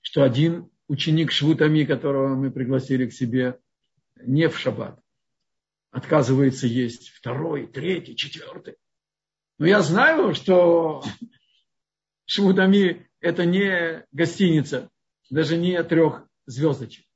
что 0.00 0.24
один 0.24 0.68
ученик 0.88 1.30
Швутами, 1.30 1.84
которого 1.84 2.34
мы 2.34 2.50
пригласили 2.50 3.06
к 3.06 3.12
себе 3.12 3.60
не 4.16 4.48
в 4.48 4.58
шаббат, 4.58 5.00
отказывается 5.92 6.66
есть 6.66 7.10
второй, 7.10 7.68
третий, 7.68 8.16
четвертый. 8.16 8.74
Но 9.58 9.66
я 9.66 9.80
знаю, 9.80 10.34
что 10.34 11.04
Швутами 12.26 13.08
это 13.20 13.44
не 13.44 14.04
гостиница, 14.10 14.90
даже 15.30 15.56
не 15.56 15.80
трех 15.84 16.26
звездочек. 16.46 17.06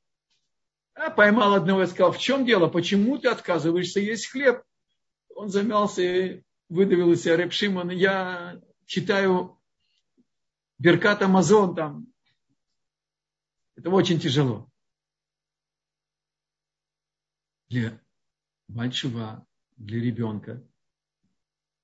Я 0.97 1.11
поймал 1.11 1.55
одного 1.55 1.83
и 1.83 1.87
сказал, 1.87 2.13
в 2.13 2.19
чем 2.19 2.47
дело, 2.47 2.69
почему 2.69 3.19
ты 3.19 3.27
отказываешься 3.27 3.99
есть 3.99 4.31
хлеб? 4.31 4.63
Он 5.35 5.49
замялся 5.49 6.03
и 6.03 6.43
выдавил 6.69 7.11
из 7.11 7.23
себя 7.23 7.37
Рэп 7.37 7.53
Шимон. 7.53 7.91
Я 7.91 8.61
читаю 8.87 9.59
Беркат 10.83 11.23
Амазон 11.23 11.77
там. 11.77 12.13
Это 13.77 13.89
очень 13.91 14.19
тяжело. 14.19 14.69
Для 17.69 18.03
мальчика, 18.67 19.47
для 19.77 20.01
ребенка 20.01 20.61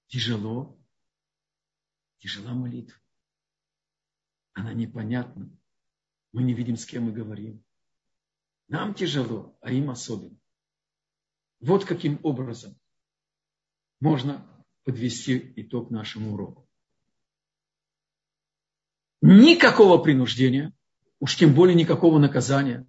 тяжело, 0.09 0.77
тяжела 2.19 2.55
молитва. 2.55 3.01
Она 4.55 4.75
непонятна. 4.75 5.49
Мы 6.33 6.43
не 6.43 6.53
видим, 6.53 6.77
с 6.77 6.85
кем 6.85 7.05
мы 7.05 7.13
говорим. 7.13 7.65
Нам 8.67 8.95
тяжело, 8.95 9.57
а 9.61 9.71
им 9.71 9.91
особенно. 9.91 10.37
Вот 11.61 11.85
каким 11.85 12.19
образом 12.25 12.77
можно 14.01 14.45
подвести 14.83 15.53
итог 15.55 15.93
нашему 15.93 16.35
уроку 16.35 16.68
никакого 19.21 19.99
принуждения, 19.99 20.73
уж 21.21 21.37
тем 21.37 21.55
более 21.55 21.75
никакого 21.75 22.19
наказания. 22.19 22.87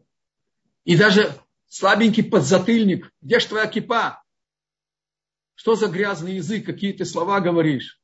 И 0.83 0.97
даже 0.97 1.35
слабенький 1.67 2.23
подзатыльник, 2.23 3.11
где 3.21 3.39
ж 3.39 3.45
твоя 3.45 3.67
кипа? 3.67 4.23
Что 5.55 5.75
за 5.75 5.87
грязный 5.87 6.35
язык, 6.35 6.65
какие 6.65 6.93
ты 6.93 7.05
слова 7.05 7.41
говоришь? 7.41 8.01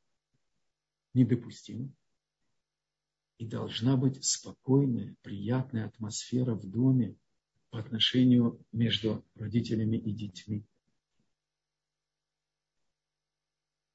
Недопустимо. 1.14 1.90
И 3.38 3.46
должна 3.46 3.96
быть 3.96 4.24
спокойная, 4.24 5.14
приятная 5.22 5.86
атмосфера 5.86 6.54
в 6.54 6.68
доме 6.68 7.16
по 7.70 7.78
отношению 7.78 8.62
между 8.72 9.24
родителями 9.34 9.96
и 9.96 10.12
детьми. 10.12 10.66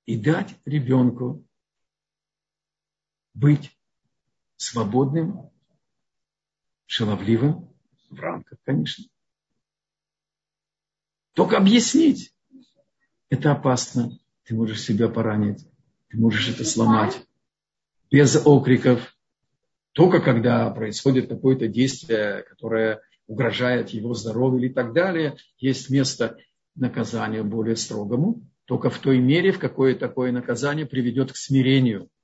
И 0.05 0.19
дать 0.19 0.59
ребенку 0.65 1.45
быть 3.34 3.71
свободным, 4.62 5.49
шаловливым, 6.86 7.68
в 8.12 8.20
рамках, 8.20 8.59
конечно. 8.64 9.05
Только 11.34 11.57
объяснить. 11.57 12.32
Это 13.30 13.53
опасно. 13.53 14.20
Ты 14.43 14.53
можешь 14.53 14.84
себя 14.84 15.09
поранить. 15.09 15.68
Ты 16.09 16.18
можешь 16.18 16.49
это 16.49 16.64
сломать. 16.64 17.26
Без 18.12 18.45
окриков. 18.45 19.16
Только 19.93 20.22
когда 20.22 20.70
происходит 20.70 21.28
какое-то 21.28 21.68
действие, 21.68 22.43
которое 22.43 23.01
угрожает 23.26 23.89
его 23.89 24.14
здоровью 24.14 24.62
или 24.62 24.72
так 24.72 24.93
далее, 24.93 25.38
есть 25.57 25.89
место 25.89 26.38
наказания 26.76 27.41
более 27.41 27.78
строгому. 27.78 28.43
Только 28.66 28.91
в 28.91 28.99
той 28.99 29.20
мере, 29.20 29.51
в 29.53 29.59
какое 29.59 29.95
такое 29.95 30.32
наказание 30.32 30.86
приведет 30.86 31.32
к 31.32 31.36
смирению– 31.36 32.09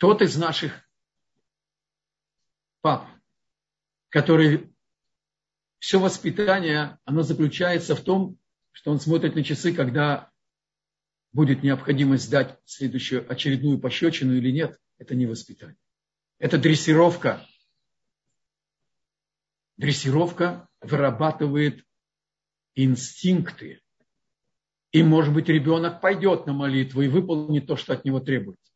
тот 0.00 0.22
из 0.22 0.34
наших 0.38 0.72
пап, 2.80 3.06
который 4.08 4.74
все 5.78 6.00
воспитание, 6.00 6.98
оно 7.04 7.22
заключается 7.22 7.94
в 7.94 8.00
том, 8.00 8.38
что 8.72 8.92
он 8.92 8.98
смотрит 8.98 9.34
на 9.34 9.44
часы, 9.44 9.74
когда 9.74 10.30
будет 11.32 11.62
необходимость 11.62 12.30
дать 12.30 12.58
следующую 12.64 13.30
очередную 13.30 13.78
пощечину 13.78 14.32
или 14.34 14.50
нет, 14.50 14.80
это 14.96 15.14
не 15.14 15.26
воспитание. 15.26 15.76
Это 16.38 16.56
дрессировка. 16.56 17.46
Дрессировка 19.76 20.66
вырабатывает 20.80 21.84
инстинкты. 22.74 23.82
И, 24.92 25.02
может 25.02 25.34
быть, 25.34 25.50
ребенок 25.50 26.00
пойдет 26.00 26.46
на 26.46 26.54
молитву 26.54 27.02
и 27.02 27.08
выполнит 27.08 27.66
то, 27.66 27.76
что 27.76 27.92
от 27.92 28.06
него 28.06 28.18
требуется. 28.18 28.69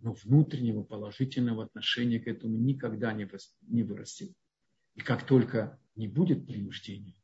Но 0.00 0.12
внутреннего 0.12 0.82
положительного 0.82 1.64
отношения 1.64 2.18
к 2.18 2.26
этому 2.26 2.56
никогда 2.56 3.12
не 3.12 3.82
вырастет. 3.82 4.32
И 4.94 5.00
как 5.00 5.26
только 5.26 5.78
не 5.94 6.08
будет 6.08 6.46
принуждения, 6.46 7.14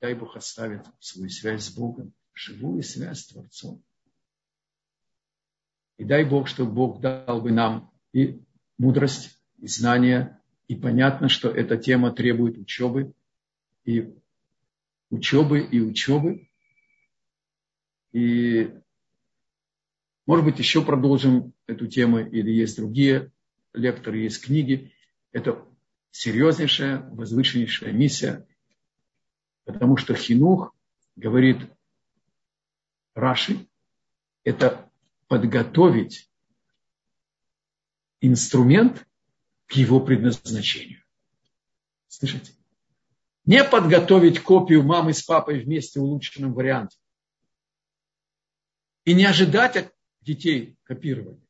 дай 0.00 0.14
Бог 0.14 0.36
оставит 0.36 0.84
свою 1.00 1.28
связь 1.30 1.64
с 1.64 1.74
Богом, 1.74 2.12
живую 2.32 2.82
связь 2.82 3.20
с 3.20 3.26
Творцом. 3.26 3.82
И 5.96 6.04
дай 6.04 6.24
Бог, 6.24 6.48
чтобы 6.48 6.72
Бог 6.72 7.00
дал 7.00 7.40
бы 7.40 7.50
нам 7.50 7.90
и 8.12 8.42
мудрость, 8.78 9.40
и 9.58 9.66
знания, 9.66 10.40
и 10.68 10.76
понятно, 10.76 11.28
что 11.28 11.48
эта 11.48 11.76
тема 11.76 12.12
требует 12.12 12.58
учебы, 12.58 13.14
и 13.84 14.14
учебы, 15.10 15.60
и 15.60 15.80
учебы. 15.80 16.48
И, 18.12 18.70
может 20.26 20.44
быть, 20.44 20.58
еще 20.58 20.84
продолжим 20.84 21.54
эту 21.66 21.86
тему, 21.86 22.18
или 22.18 22.50
есть 22.50 22.76
другие 22.76 23.32
лекторы, 23.72 24.18
есть 24.18 24.44
книги. 24.44 24.92
Это 25.30 25.64
серьезнейшая, 26.10 27.08
возвышеннейшая 27.10 27.92
миссия, 27.92 28.46
потому 29.64 29.96
что 29.96 30.14
хинух, 30.14 30.74
говорит 31.14 31.58
Раши, 33.14 33.68
это 34.42 34.90
подготовить 35.28 36.28
инструмент 38.20 39.06
к 39.66 39.72
его 39.72 40.00
предназначению. 40.00 41.02
Слышите? 42.08 42.52
Не 43.44 43.62
подготовить 43.62 44.40
копию 44.40 44.82
мамы 44.82 45.12
с 45.12 45.22
папой 45.22 45.60
вместе 45.60 46.00
в 46.00 46.04
улучшенном 46.04 46.52
варианте. 46.52 46.98
И 49.04 49.14
не 49.14 49.24
ожидать 49.24 49.76
от 49.76 49.95
детей 50.26 50.76
копирования. 50.82 51.46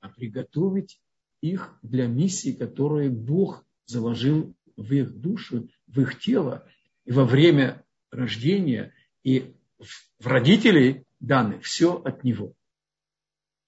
А 0.00 0.08
приготовить 0.08 1.00
их 1.40 1.78
для 1.82 2.06
миссии, 2.06 2.52
которую 2.52 3.12
Бог 3.12 3.64
заложил 3.86 4.54
в 4.76 4.92
их 4.92 5.14
душу, 5.20 5.68
в 5.86 6.00
их 6.00 6.18
тело. 6.18 6.68
И 7.04 7.12
во 7.12 7.24
время 7.24 7.84
рождения 8.10 8.92
и 9.22 9.54
в 9.78 10.26
родителей 10.26 11.04
данных 11.20 11.64
все 11.64 11.94
от 11.94 12.24
Него. 12.24 12.54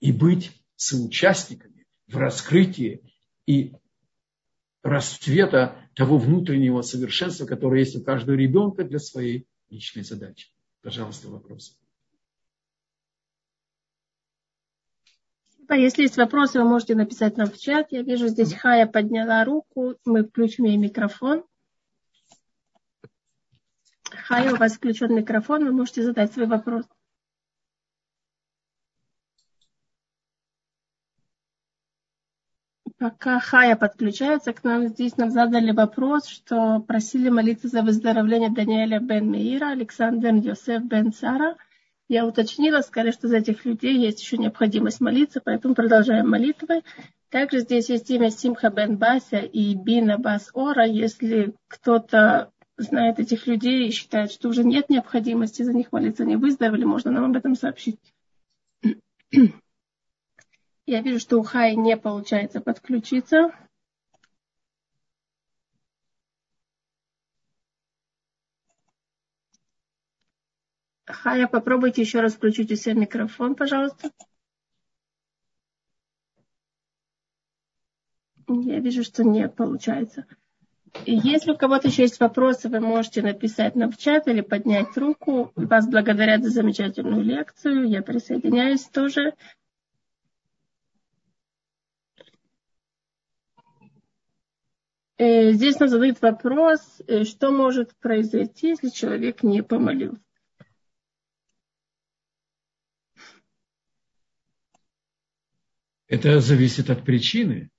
И 0.01 0.12
быть 0.12 0.51
соучастниками 0.76 1.87
в 2.09 2.16
раскрытии 2.16 3.03
и 3.47 3.74
расцвета 4.83 5.89
того 5.95 6.18
внутреннего 6.18 6.83
совершенства, 6.83 7.47
которое 7.47 7.80
есть 7.80 7.97
у 7.97 8.03
каждого 8.03 8.35
ребенка 8.35 8.85
для 8.85 8.99
своей 8.99 9.47
личной 9.70 10.03
задачи. 10.03 10.49
Пожалуйста, 10.83 11.28
вопрос. 15.62 15.78
Если 15.78 16.02
есть 16.02 16.16
вопросы, 16.16 16.58
вы 16.60 16.68
можете 16.68 16.94
написать 16.94 17.36
нам 17.36 17.48
в 17.48 17.58
чат. 17.58 17.88
Я 17.90 18.02
вижу, 18.02 18.28
здесь 18.28 18.54
Хая 18.54 18.86
подняла 18.86 19.44
руку. 19.44 19.94
Мы 20.04 20.24
включим 20.24 20.64
ей 20.64 20.76
микрофон. 20.76 21.44
Хая, 24.10 24.52
у 24.52 24.56
вас 24.56 24.74
включен 24.74 25.14
микрофон. 25.14 25.64
Вы 25.64 25.72
можете 25.72 26.02
задать 26.02 26.32
свой 26.32 26.46
вопрос. 26.46 26.84
Пока 32.98 33.40
Хая 33.40 33.74
подключается 33.74 34.52
к 34.52 34.62
нам, 34.62 34.86
здесь 34.86 35.16
нам 35.16 35.30
задали 35.30 35.72
вопрос, 35.72 36.26
что 36.26 36.78
просили 36.80 37.30
молиться 37.30 37.66
за 37.66 37.82
выздоровление 37.82 38.50
Даниэля 38.50 39.00
бен 39.00 39.28
Меира, 39.28 39.70
Александр 39.70 40.34
Йосеф 40.34 40.84
бен 40.84 41.12
Сара. 41.12 41.56
Я 42.12 42.26
уточнила, 42.26 42.82
сказали, 42.82 43.10
что 43.10 43.26
за 43.26 43.38
этих 43.38 43.64
людей 43.64 43.96
есть 43.96 44.20
еще 44.20 44.36
необходимость 44.36 45.00
молиться, 45.00 45.40
поэтому 45.42 45.74
продолжаем 45.74 46.28
молитвы. 46.28 46.82
Также 47.30 47.60
здесь 47.60 47.88
есть 47.88 48.10
имя 48.10 48.30
Симха 48.30 48.68
бен 48.68 48.98
Бася 48.98 49.38
и 49.38 49.74
Бина 49.74 50.18
Бас 50.18 50.50
Ора. 50.52 50.84
Если 50.84 51.54
кто-то 51.68 52.52
знает 52.76 53.18
этих 53.18 53.46
людей 53.46 53.88
и 53.88 53.92
считает, 53.92 54.30
что 54.30 54.50
уже 54.50 54.62
нет 54.62 54.90
необходимости 54.90 55.62
за 55.62 55.72
них 55.72 55.90
молиться, 55.90 56.24
они 56.24 56.36
выздоровели, 56.36 56.84
можно 56.84 57.12
нам 57.12 57.30
об 57.30 57.36
этом 57.38 57.54
сообщить. 57.54 57.98
Я 60.84 61.00
вижу, 61.00 61.18
что 61.18 61.38
у 61.38 61.42
Хаи 61.42 61.76
не 61.76 61.96
получается 61.96 62.60
подключиться. 62.60 63.52
Хая, 71.12 71.46
попробуйте 71.46 72.02
еще 72.02 72.20
раз 72.20 72.34
включить 72.34 72.72
у 72.72 72.76
себя 72.76 72.94
микрофон, 72.94 73.54
пожалуйста. 73.54 74.10
Я 78.48 78.80
вижу, 78.80 79.04
что 79.04 79.22
нет, 79.22 79.54
получается. 79.54 80.26
Если 81.06 81.52
у 81.52 81.56
кого-то 81.56 81.88
еще 81.88 82.02
есть 82.02 82.20
вопросы, 82.20 82.68
вы 82.68 82.80
можете 82.80 83.22
написать 83.22 83.74
нам 83.76 83.90
в 83.90 83.96
чат 83.96 84.28
или 84.28 84.42
поднять 84.42 84.96
руку. 84.96 85.52
Вас 85.56 85.88
благодарят 85.88 86.42
за 86.42 86.50
замечательную 86.50 87.22
лекцию. 87.22 87.88
Я 87.88 88.02
присоединяюсь 88.02 88.84
тоже. 88.84 89.32
Э, 95.16 95.52
здесь 95.52 95.78
нам 95.78 95.88
задают 95.88 96.20
вопрос, 96.20 97.00
э, 97.06 97.24
что 97.24 97.52
может 97.52 97.94
произойти, 97.96 98.70
если 98.70 98.88
человек 98.88 99.42
не 99.42 99.62
помолился. 99.62 100.20
Это 106.12 106.40
зависит 106.40 106.90
от 106.90 107.06
причины. 107.06 107.70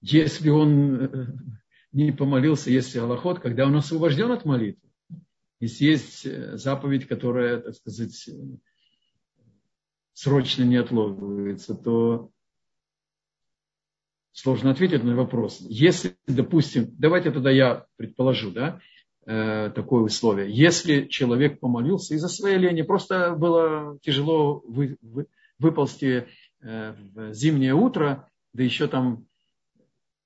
Если 0.00 0.48
он 0.48 0.94
э, 0.94 1.26
не 1.92 2.12
помолился, 2.12 2.70
если 2.70 2.98
Аллахот, 2.98 3.40
когда 3.40 3.66
он 3.66 3.76
освобожден 3.76 4.32
от 4.32 4.46
молитвы, 4.46 4.88
если 5.60 5.84
есть 5.84 6.56
заповедь, 6.56 7.06
которая, 7.06 7.58
так 7.58 7.74
сказать, 7.74 8.30
срочно 10.14 10.62
не 10.62 10.76
отловывается, 10.76 11.74
то 11.74 12.30
сложно 14.32 14.70
ответить 14.70 15.04
на 15.04 15.14
вопрос. 15.14 15.58
Если, 15.68 16.16
допустим, 16.26 16.94
давайте 16.96 17.30
тогда 17.32 17.50
я 17.50 17.84
предположу, 17.96 18.50
да, 18.50 18.80
э, 19.26 19.70
такое 19.74 20.04
условие. 20.04 20.50
Если 20.50 21.04
человек 21.04 21.60
помолился 21.60 22.14
из-за 22.14 22.28
своей 22.28 22.56
лени, 22.56 22.80
просто 22.80 23.34
было 23.34 23.98
тяжело 24.00 24.62
вы, 24.66 24.96
вы, 25.02 25.26
выползти 25.58 26.06
э, 26.06 26.26
в 26.60 27.32
зимнее 27.32 27.74
утро, 27.74 28.28
да 28.52 28.62
еще 28.62 28.88
там 28.88 29.26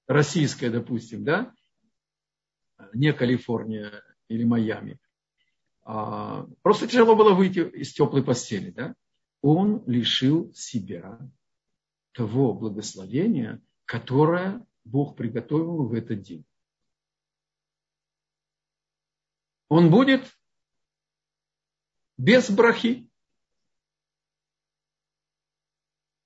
российское, 0.07 0.71
допустим, 0.71 1.25
да, 1.25 1.53
не 2.95 3.13
Калифорния 3.13 4.03
или 4.29 4.45
Майами. 4.45 4.99
А, 5.85 6.47
просто 6.63 6.87
тяжело 6.87 7.17
было 7.17 7.35
выйти 7.35 7.61
из 7.61 7.93
теплой 7.93 8.25
постели, 8.25 8.71
да. 8.71 8.95
Он 9.41 9.83
лишил 9.87 10.53
себя 10.55 11.19
того 12.13 12.55
благословения, 12.55 13.61
которое 13.85 14.65
Бог 14.85 15.17
приготовил 15.17 15.89
в 15.89 15.95
этот 15.95 16.23
день. 16.23 16.45
Он 19.69 19.91
будет 19.91 20.31
без 22.19 22.51
брахи. 22.51 23.09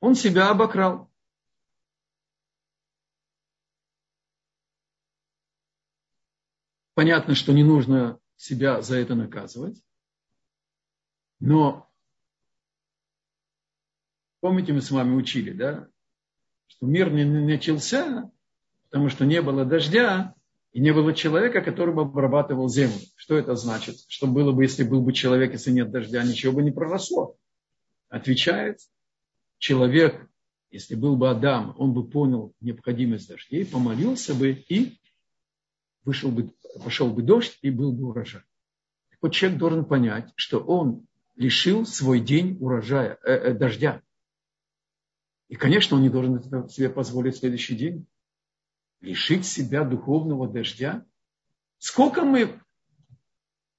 Он 0.06 0.14
себя 0.14 0.50
обокрал. 0.50 1.10
Понятно, 6.94 7.34
что 7.34 7.52
не 7.52 7.64
нужно 7.64 8.20
себя 8.36 8.82
за 8.82 8.98
это 8.98 9.16
наказывать. 9.16 9.82
Но 11.40 11.90
помните, 14.38 14.72
мы 14.72 14.80
с 14.80 14.92
вами 14.92 15.16
учили, 15.16 15.52
да? 15.52 15.88
что 16.68 16.86
мир 16.86 17.10
не 17.10 17.24
начался, 17.24 18.30
потому 18.84 19.08
что 19.08 19.24
не 19.24 19.42
было 19.42 19.64
дождя, 19.64 20.36
и 20.70 20.78
не 20.78 20.92
было 20.92 21.14
человека, 21.14 21.62
который 21.62 21.92
бы 21.92 22.02
обрабатывал 22.02 22.68
землю. 22.68 23.00
Что 23.16 23.36
это 23.36 23.56
значит? 23.56 23.96
Что 24.06 24.28
было 24.28 24.52
бы, 24.52 24.62
если 24.62 24.84
был 24.84 25.02
бы 25.02 25.12
человек, 25.12 25.54
если 25.54 25.72
нет 25.72 25.90
дождя, 25.90 26.22
ничего 26.22 26.52
бы 26.52 26.62
не 26.62 26.70
проросло. 26.70 27.36
Отвечает 28.08 28.78
человек, 29.58 30.28
если 30.70 30.94
был 30.94 31.16
бы 31.16 31.30
Адам, 31.30 31.74
он 31.78 31.92
бы 31.92 32.08
понял 32.08 32.54
необходимость 32.60 33.28
дождей, 33.28 33.64
помолился 33.64 34.34
бы 34.34 34.50
и 34.50 34.98
вышел 36.04 36.30
бы, 36.30 36.52
пошел 36.82 37.10
бы 37.10 37.22
дождь 37.22 37.58
и 37.62 37.70
был 37.70 37.92
бы 37.92 38.08
урожай. 38.08 38.42
Так 39.10 39.18
вот 39.22 39.32
человек 39.32 39.58
должен 39.58 39.84
понять, 39.84 40.32
что 40.36 40.58
он 40.60 41.06
лишил 41.34 41.86
свой 41.86 42.20
день 42.20 42.56
урожая, 42.60 43.18
э, 43.24 43.32
э, 43.32 43.54
дождя. 43.54 44.02
И, 45.48 45.54
конечно, 45.54 45.96
он 45.96 46.02
не 46.02 46.10
должен 46.10 46.36
это 46.36 46.68
себе 46.68 46.90
позволить 46.90 47.36
в 47.36 47.38
следующий 47.38 47.76
день. 47.76 48.06
Лишить 49.00 49.46
себя 49.46 49.84
духовного 49.84 50.48
дождя, 50.48 51.04
Сколько 51.78 52.24
мы, 52.24 52.60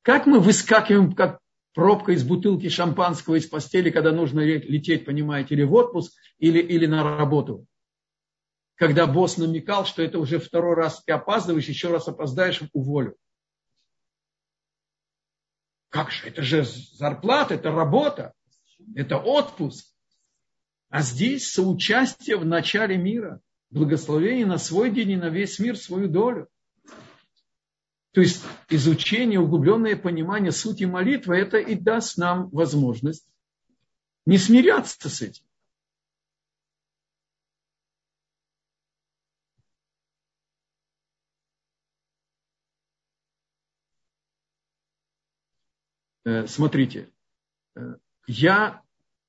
как 0.01 0.27
мы 0.27 0.39
выскакиваем, 0.39 1.13
как 1.13 1.39
пробка 1.77 2.13
из 2.13 2.23
бутылки 2.23 2.69
шампанского 2.69 3.35
из 3.35 3.45
постели, 3.45 3.91
когда 3.91 4.11
нужно 4.11 4.39
лететь, 4.39 5.05
понимаете, 5.05 5.53
или 5.53 5.61
в 5.61 5.75
отпуск, 5.75 6.11
или, 6.39 6.57
или 6.57 6.87
на 6.87 7.03
работу. 7.03 7.67
Когда 8.73 9.05
босс 9.05 9.37
намекал, 9.37 9.85
что 9.85 10.01
это 10.01 10.17
уже 10.17 10.39
второй 10.39 10.73
раз 10.73 11.03
ты 11.03 11.13
опаздываешь, 11.13 11.67
еще 11.67 11.91
раз 11.91 12.07
опоздаешь, 12.07 12.63
уволю. 12.73 13.15
Как 15.89 16.09
же, 16.09 16.27
это 16.27 16.41
же 16.41 16.63
зарплата, 16.65 17.53
это 17.53 17.71
работа, 17.71 18.33
это 18.95 19.17
отпуск. 19.17 19.85
А 20.89 21.03
здесь 21.03 21.51
соучастие 21.51 22.37
в 22.37 22.45
начале 22.47 22.97
мира, 22.97 23.39
благословение 23.69 24.47
на 24.47 24.57
свой 24.57 24.89
день 24.89 25.11
и 25.11 25.15
на 25.15 25.29
весь 25.29 25.59
мир 25.59 25.77
свою 25.77 26.07
долю. 26.07 26.47
То 28.17 28.21
есть 28.21 28.43
изучение, 28.69 29.39
углубленное 29.39 29.95
понимание 29.95 30.51
сути 30.51 30.85
молитвы, 30.85 31.37
это 31.37 31.59
и 31.59 31.75
даст 31.75 32.17
нам 32.17 32.49
возможность 32.49 33.29
не 34.25 34.39
смиряться 34.39 35.07
с 35.07 35.21
этим. 35.21 35.45
Э, 46.25 46.47
смотрите, 46.47 47.11
э, 47.75 47.97
я 48.25 48.81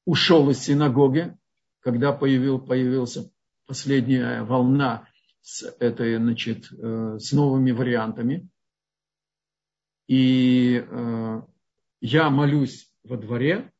ушел 0.06 0.48
из 0.48 0.60
синагоги, 0.60 1.36
когда 1.80 2.14
появил, 2.14 2.58
появилась 2.58 3.18
последняя 3.66 4.44
волна 4.44 5.06
с, 5.42 5.64
этой, 5.78 6.16
значит, 6.16 6.72
э, 6.72 7.18
с 7.18 7.32
новыми 7.32 7.72
вариантами. 7.72 8.48
И 10.08 10.84
я 12.00 12.30
молюсь 12.30 12.92
во 13.04 13.16
дворе. 13.16 13.72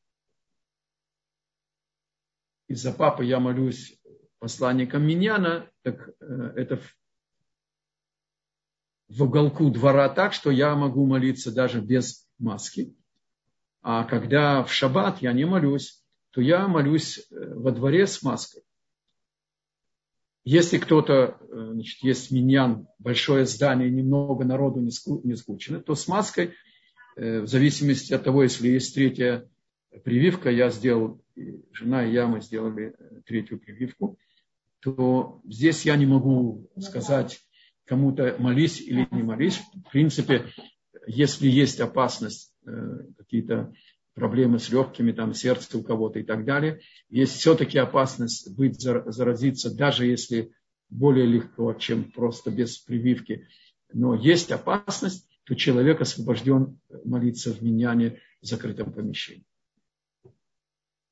Из-за 2.69 2.93
папы 2.93 3.25
я 3.25 3.41
молюсь 3.41 3.99
посланником 4.39 5.07
Миньяна. 5.07 5.71
Так 5.83 6.11
это 6.21 6.81
в 9.09 9.23
уголку 9.23 9.71
двора 9.71 10.09
так, 10.11 10.33
что 10.33 10.51
я 10.51 10.75
могу 10.75 11.07
молиться 11.07 11.51
даже 11.51 11.81
без 11.81 12.29
маски. 12.39 12.95
А 13.81 14.05
когда 14.05 14.63
в 14.63 14.73
шаббат 14.73 15.23
я 15.23 15.33
не 15.33 15.45
молюсь, 15.45 16.05
то 16.31 16.41
я 16.41 16.69
молюсь 16.69 17.19
э, 17.19 17.55
во 17.55 17.73
дворе 17.73 18.07
с 18.07 18.23
маской. 18.23 18.63
Если 20.51 20.79
кто-то, 20.79 21.37
э, 21.43 21.71
значит, 21.75 22.03
есть 22.03 22.31
миньян, 22.31 22.89
большое 22.99 23.45
здание, 23.45 23.91
немного 23.91 24.47
народу 24.47 24.81
не 24.81 25.37
скучно, 25.37 25.79
то 25.81 25.95
с 25.95 26.09
маской, 26.09 26.55
э, 27.17 27.41
в 27.43 27.47
зависимости 27.47 28.15
от 28.15 28.25
того, 28.25 28.45
если 28.45 28.69
есть 28.69 28.95
третья 28.95 29.47
прививка, 30.05 30.49
я 30.51 30.71
сделал, 30.71 31.21
жена 31.71 32.07
и 32.07 32.13
я, 32.13 32.27
мы 32.27 32.41
сделали 32.41 32.95
третью 33.27 33.61
прививку, 33.61 34.17
то 34.81 35.43
здесь 35.45 35.85
я 35.85 35.97
не 35.97 36.07
могу 36.07 36.71
сказать 36.81 37.41
кому-то 37.85 38.35
молись 38.39 38.81
или 38.81 39.07
не 39.11 39.23
молись. 39.23 39.61
В 39.87 39.91
принципе, 39.91 40.47
если 41.07 41.47
есть 41.47 41.79
опасность 41.79 42.55
Э, 42.69 42.99
какие-то 43.17 43.73
проблемы 44.19 44.59
с 44.59 44.69
легкими, 44.69 45.13
там, 45.13 45.33
сердце 45.33 45.79
у 45.79 45.83
кого-то 45.83 46.19
и 46.19 46.23
так 46.23 46.45
далее. 46.45 46.81
Есть 47.09 47.37
все-таки 47.37 47.79
опасность 47.79 48.55
быть, 48.57 48.81
заразиться, 48.81 49.75
даже 49.75 50.07
если 50.07 50.53
более 50.91 51.27
легко, 51.27 51.73
чем 51.75 52.11
просто 52.11 52.51
без 52.51 52.79
прививки. 52.79 53.47
Но 53.93 54.15
есть 54.15 54.51
опасность, 54.51 55.29
то 55.45 55.55
человек 55.55 56.01
освобожден 56.01 56.79
молиться 57.05 57.55
в 57.55 57.63
миньяне 57.63 58.21
в 58.43 58.47
закрытом 58.47 58.93
помещении. 58.93 59.45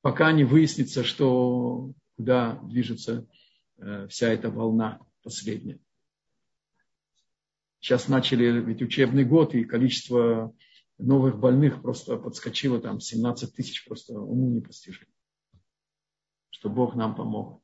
Пока 0.01 0.31
не 0.31 0.43
выяснится, 0.43 1.03
что 1.03 1.91
куда 2.15 2.59
движется 2.63 3.27
э, 3.77 4.07
вся 4.09 4.29
эта 4.29 4.49
волна 4.49 4.99
последняя. 5.23 5.79
Сейчас 7.79 8.07
начали 8.07 8.59
ведь 8.61 8.81
учебный 8.81 9.23
год, 9.23 9.53
и 9.55 9.63
количество 9.63 10.53
новых 10.97 11.39
больных 11.39 11.81
просто 11.81 12.17
подскочило 12.17 12.79
там 12.79 12.99
17 12.99 13.53
тысяч, 13.53 13.85
просто 13.85 14.13
уму 14.19 14.49
непостижимо. 14.49 15.11
Что 16.49 16.69
Бог 16.69 16.95
нам 16.95 17.15
помог. 17.15 17.61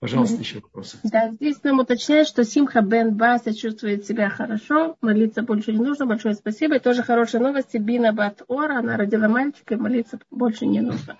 Пожалуйста, 0.00 0.36
еще 0.36 0.60
вопросы. 0.60 0.98
Да, 1.02 1.32
здесь 1.32 1.60
нам 1.64 1.80
уточняют, 1.80 2.28
что 2.28 2.44
Симха 2.44 2.82
Бен 2.82 3.16
Баса 3.16 3.52
чувствует 3.52 4.06
себя 4.06 4.30
хорошо, 4.30 4.96
молиться 5.00 5.42
больше 5.42 5.72
не 5.72 5.78
нужно. 5.78 6.06
Большое 6.06 6.36
спасибо. 6.36 6.76
И 6.76 6.78
тоже 6.78 7.02
хорошие 7.02 7.40
новости. 7.40 7.78
Бина 7.78 8.12
Бат 8.12 8.42
Ора, 8.46 8.78
она 8.78 8.96
родила 8.96 9.28
мальчика, 9.28 9.74
и 9.74 9.76
молиться 9.76 10.20
больше 10.30 10.66
не 10.66 10.80
нужно. 10.80 11.18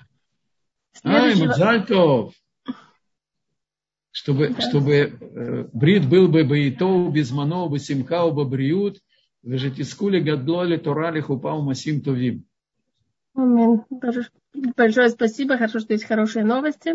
Ай, 1.02 1.34
Мадзальтов! 1.34 2.34
Чтобы, 4.12 4.48
да. 4.48 4.60
чтобы 4.60 4.94
э, 4.94 5.68
брит 5.72 6.08
был 6.08 6.28
бы 6.28 6.44
баитоу, 6.44 7.10
без 7.10 7.30
маноу, 7.30 7.68
бы 7.68 7.78
симхау, 7.78 8.32
бы 8.32 8.44
бриют, 8.44 9.00
Вежетискули 9.42 10.20
гадлоли 10.20 10.76
торали 10.76 11.20
хупау 11.20 11.62
масим 11.62 12.00
товим. 12.02 12.44
Большое 14.76 15.10
спасибо, 15.10 15.56
хорошо, 15.56 15.78
что 15.80 15.92
есть 15.92 16.04
хорошие 16.04 16.44
новости. 16.44 16.94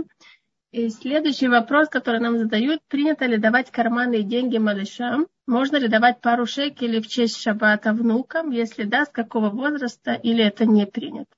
И 0.72 0.89
следующий 0.89 1.48
вопрос, 1.48 1.88
который 1.88 2.20
нам 2.20 2.38
задают, 2.38 2.82
принято 2.88 3.26
ли 3.26 3.38
давать 3.38 3.70
карманные 3.72 4.24
деньги 4.24 4.58
малышам? 4.58 5.28
Можно 5.46 5.78
ли 5.78 5.88
давать 5.88 6.20
пару 6.20 6.46
шекелей 6.46 7.00
в 7.00 7.08
честь 7.08 7.39
шаббата 7.39 7.94
внукам? 7.94 8.50
Если 8.50 8.84
да, 8.84 9.06
с 9.06 9.10
какого 9.10 9.50
возраста 9.52 10.14
или 10.14 10.44
это 10.44 10.66
не 10.66 10.88
принято? 10.88 11.30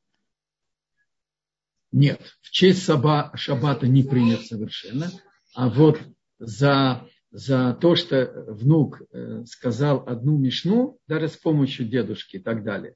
Нет, 1.92 2.22
в 2.42 2.50
честь 2.52 2.86
шаббата 2.86 3.88
не 3.88 4.04
принято 4.04 4.44
совершенно. 4.44 5.12
А 5.54 5.70
вот 5.70 6.00
за 6.40 7.06
за 7.36 7.74
то, 7.74 7.98
что 7.98 8.46
внук 8.48 9.02
э, 9.12 9.44
сказал 9.46 10.08
одну 10.08 10.38
мишну, 10.38 11.00
даже 11.06 11.28
с 11.28 11.36
помощью 11.36 11.86
дедушки 11.86 12.38
и 12.38 12.40
так 12.40 12.64
далее, 12.64 12.96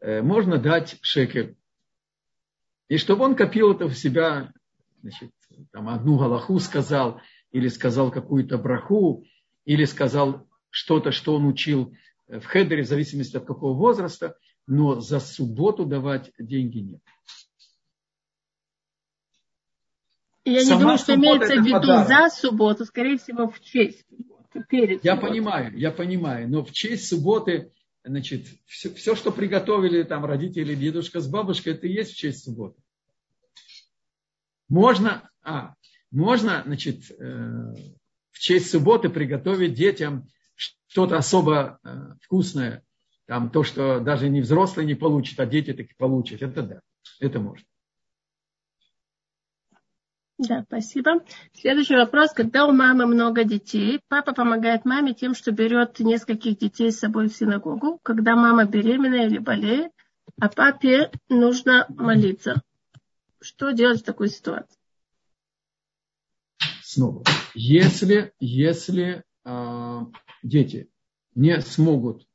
э, 0.00 0.20
можно 0.20 0.58
дать 0.58 0.98
шекер. 1.00 1.54
И 2.88 2.98
чтобы 2.98 3.24
он 3.24 3.34
копил 3.34 3.72
это 3.72 3.88
в 3.88 3.94
себя, 3.94 4.52
значит, 5.00 5.30
там 5.72 5.88
одну 5.88 6.18
галаху 6.18 6.58
сказал, 6.58 7.22
или 7.52 7.68
сказал 7.68 8.10
какую-то 8.10 8.58
браху, 8.58 9.24
или 9.64 9.86
сказал 9.86 10.46
что-то, 10.68 11.10
что 11.10 11.34
он 11.34 11.46
учил 11.46 11.94
в 12.28 12.44
хедере, 12.44 12.82
в 12.82 12.86
зависимости 12.86 13.38
от 13.38 13.46
какого 13.46 13.72
возраста, 13.72 14.36
но 14.66 15.00
за 15.00 15.20
субботу 15.20 15.86
давать 15.86 16.32
деньги 16.38 16.80
нет. 16.80 17.00
Я 20.44 20.62
Сама 20.62 20.74
не 20.74 20.80
думаю, 20.80 20.98
что 20.98 21.14
имеется 21.14 21.54
в 21.54 21.64
виду 21.66 21.80
подарок. 21.80 22.08
за 22.08 22.28
субботу, 22.30 22.84
скорее 22.84 23.18
всего, 23.18 23.48
в 23.48 23.60
честь 23.60 24.06
Перед 24.68 25.04
я 25.04 25.14
субботой. 25.14 25.30
понимаю, 25.30 25.78
я 25.78 25.90
понимаю, 25.92 26.48
но 26.48 26.64
в 26.64 26.72
честь 26.72 27.08
субботы, 27.08 27.72
значит, 28.04 28.46
все, 28.66 28.92
все, 28.92 29.14
что 29.14 29.30
приготовили 29.30 30.02
там 30.02 30.24
родители, 30.24 30.74
дедушка 30.74 31.20
с 31.20 31.28
бабушкой, 31.28 31.74
это 31.74 31.86
и 31.86 31.92
есть 31.92 32.12
в 32.12 32.16
честь 32.16 32.44
субботы. 32.44 32.80
Можно, 34.68 35.30
а, 35.42 35.74
можно, 36.10 36.62
значит, 36.66 37.10
э, 37.10 37.74
в 38.30 38.38
честь 38.38 38.70
субботы 38.70 39.08
приготовить 39.08 39.74
детям 39.74 40.26
что-то 40.56 41.16
особо 41.16 41.78
э, 41.84 42.14
вкусное, 42.22 42.84
там 43.26 43.50
то, 43.50 43.62
что 43.62 44.00
даже 44.00 44.28
не 44.28 44.40
взрослые 44.40 44.86
не 44.86 44.94
получат, 44.94 45.38
а 45.38 45.46
дети 45.46 45.72
таки 45.72 45.94
получат. 45.96 46.42
Это 46.42 46.62
да, 46.62 46.80
это 47.20 47.38
можно. 47.38 47.64
Да, 50.40 50.64
спасибо. 50.66 51.22
Следующий 51.52 51.96
вопрос. 51.96 52.32
Когда 52.32 52.64
у 52.66 52.72
мамы 52.72 53.04
много 53.04 53.44
детей, 53.44 54.00
папа 54.08 54.32
помогает 54.32 54.86
маме 54.86 55.12
тем, 55.12 55.34
что 55.34 55.52
берет 55.52 56.00
нескольких 56.00 56.56
детей 56.56 56.90
с 56.90 56.98
собой 56.98 57.28
в 57.28 57.36
синагогу. 57.36 58.00
Когда 58.02 58.36
мама 58.36 58.64
беременна 58.64 59.26
или 59.26 59.36
болеет, 59.36 59.92
а 60.40 60.48
папе 60.48 61.10
нужно 61.28 61.84
молиться. 61.90 62.62
Что 63.38 63.72
делать 63.72 64.00
в 64.00 64.04
такой 64.04 64.30
ситуации? 64.30 64.78
Снова. 66.82 67.22
Если, 67.52 68.32
если 68.40 69.22
э, 69.44 69.98
дети 70.42 70.88
не 71.34 71.60
смогут 71.60 72.26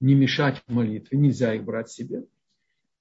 не 0.00 0.14
мешать 0.14 0.62
молитве, 0.66 1.18
нельзя 1.18 1.52
их 1.52 1.64
брать 1.64 1.90
себе. 1.90 2.24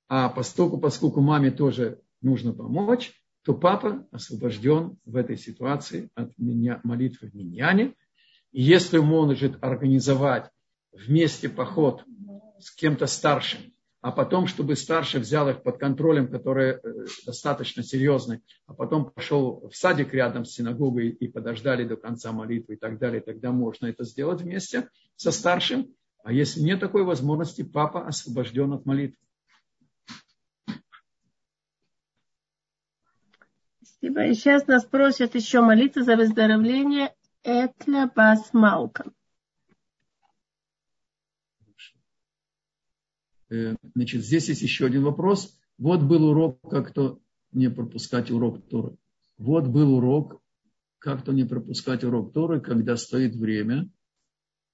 А 0.10 0.28
поскольку, 0.28 0.78
поскольку 0.80 1.22
маме 1.22 1.52
тоже 1.52 2.02
нужно 2.26 2.54
помочь, 2.54 3.14
то 3.44 3.54
папа 3.54 4.08
освобожден 4.12 4.98
в 5.06 5.16
этой 5.16 5.38
ситуации 5.38 6.10
от 6.16 6.38
меня, 6.38 6.82
молитвы 6.84 7.30
в 7.30 7.36
миньяне. 7.36 7.94
И 8.52 8.62
если 8.62 8.98
он 8.98 9.06
может 9.06 9.64
организовать 9.64 10.50
вместе 10.92 11.48
поход 11.48 12.04
с 12.60 12.72
кем-то 12.72 13.06
старшим, 13.06 13.60
а 14.02 14.12
потом, 14.12 14.46
чтобы 14.46 14.76
старший 14.76 15.20
взял 15.20 15.50
их 15.50 15.64
под 15.64 15.80
контролем, 15.80 16.28
который 16.28 16.74
э, 16.74 16.78
достаточно 17.26 17.82
серьезный, 17.82 18.42
а 18.68 18.76
потом 18.76 19.10
пошел 19.10 19.68
в 19.68 19.76
садик 19.76 20.14
рядом 20.14 20.46
с 20.46 20.52
синагогой 20.52 21.10
и 21.10 21.28
подождали 21.28 21.86
до 21.86 21.96
конца 21.96 22.32
молитвы 22.32 22.76
и 22.76 22.78
так 22.78 23.00
далее, 23.00 23.20
тогда 23.20 23.52
можно 23.52 23.88
это 23.88 24.04
сделать 24.04 24.42
вместе 24.42 24.90
со 25.16 25.32
старшим. 25.32 25.88
А 26.24 26.32
если 26.32 26.62
нет 26.62 26.80
такой 26.80 27.04
возможности, 27.04 27.64
папа 27.64 28.06
освобожден 28.06 28.74
от 28.74 28.86
молитвы. 28.86 29.18
Спасибо. 33.98 34.26
И 34.26 34.34
сейчас 34.34 34.68
нас 34.68 34.86
просят 34.86 35.36
еще 35.36 35.62
молиться 35.62 36.04
за 36.04 36.16
выздоровление 36.16 37.14
Этля 37.44 38.12
Бас 38.14 38.54
Малком. 38.54 39.14
Э, 43.50 43.76
значит, 43.94 44.24
здесь 44.24 44.50
есть 44.50 44.62
еще 44.62 44.86
один 44.86 45.04
вопрос. 45.04 45.58
Вот 45.78 46.02
был 46.02 46.26
урок, 46.30 46.60
как 46.70 46.94
то 46.94 47.20
не 47.52 47.70
пропускать 47.70 48.32
урок 48.32 48.68
Торы. 48.68 48.98
Вот 49.38 49.68
был 49.68 49.96
урок, 49.96 50.42
как 51.00 51.24
то 51.24 51.32
не 51.32 51.44
пропускать 51.46 52.04
урок 52.04 52.34
Торы, 52.34 52.60
когда 52.60 52.98
стоит 52.98 53.36
время. 53.36 53.90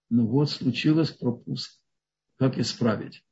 Ну 0.09 0.27
вот 0.27 0.49
случилось 0.49 1.11
пропуск. 1.11 1.79
Как 2.37 2.57
исправить? 2.57 3.23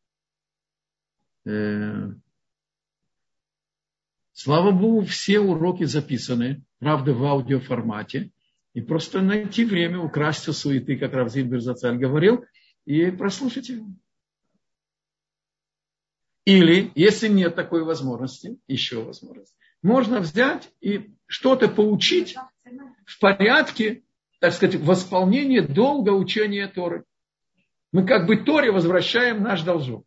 Слава 4.42 4.72
Богу, 4.72 5.02
все 5.02 5.42
уроки 5.42 5.84
записаны, 5.84 6.64
правда, 6.80 7.14
в 7.14 7.26
аудиоформате. 7.26 8.32
И 8.74 8.80
просто 8.80 9.20
найти 9.20 9.66
время, 9.66 10.00
украсть 10.00 10.48
у 10.48 10.54
суеты, 10.54 10.96
как 10.96 11.12
Равзин 11.12 11.50
Берзацаль 11.50 11.98
говорил, 11.98 12.46
и 12.86 13.12
прослушать 13.12 13.68
его. 13.68 13.88
Или, 16.46 16.90
если 16.96 17.28
нет 17.28 17.54
такой 17.56 17.84
возможности, 17.84 18.58
еще 18.66 19.04
возможность, 19.04 19.54
можно 19.82 20.22
взять 20.22 20.72
и 20.80 21.12
что-то 21.26 21.68
поучить 21.68 22.38
в 23.04 23.20
порядке, 23.20 24.04
так 24.40 24.54
сказать, 24.54 24.80
восполнения 24.80 25.62
долга 25.62 26.12
учения 26.12 26.70
Торы. 26.70 27.04
Мы 27.92 28.08
как 28.08 28.26
бы 28.26 28.38
Торе 28.38 28.72
возвращаем 28.72 29.44
наш 29.44 29.64
должок. 29.64 30.06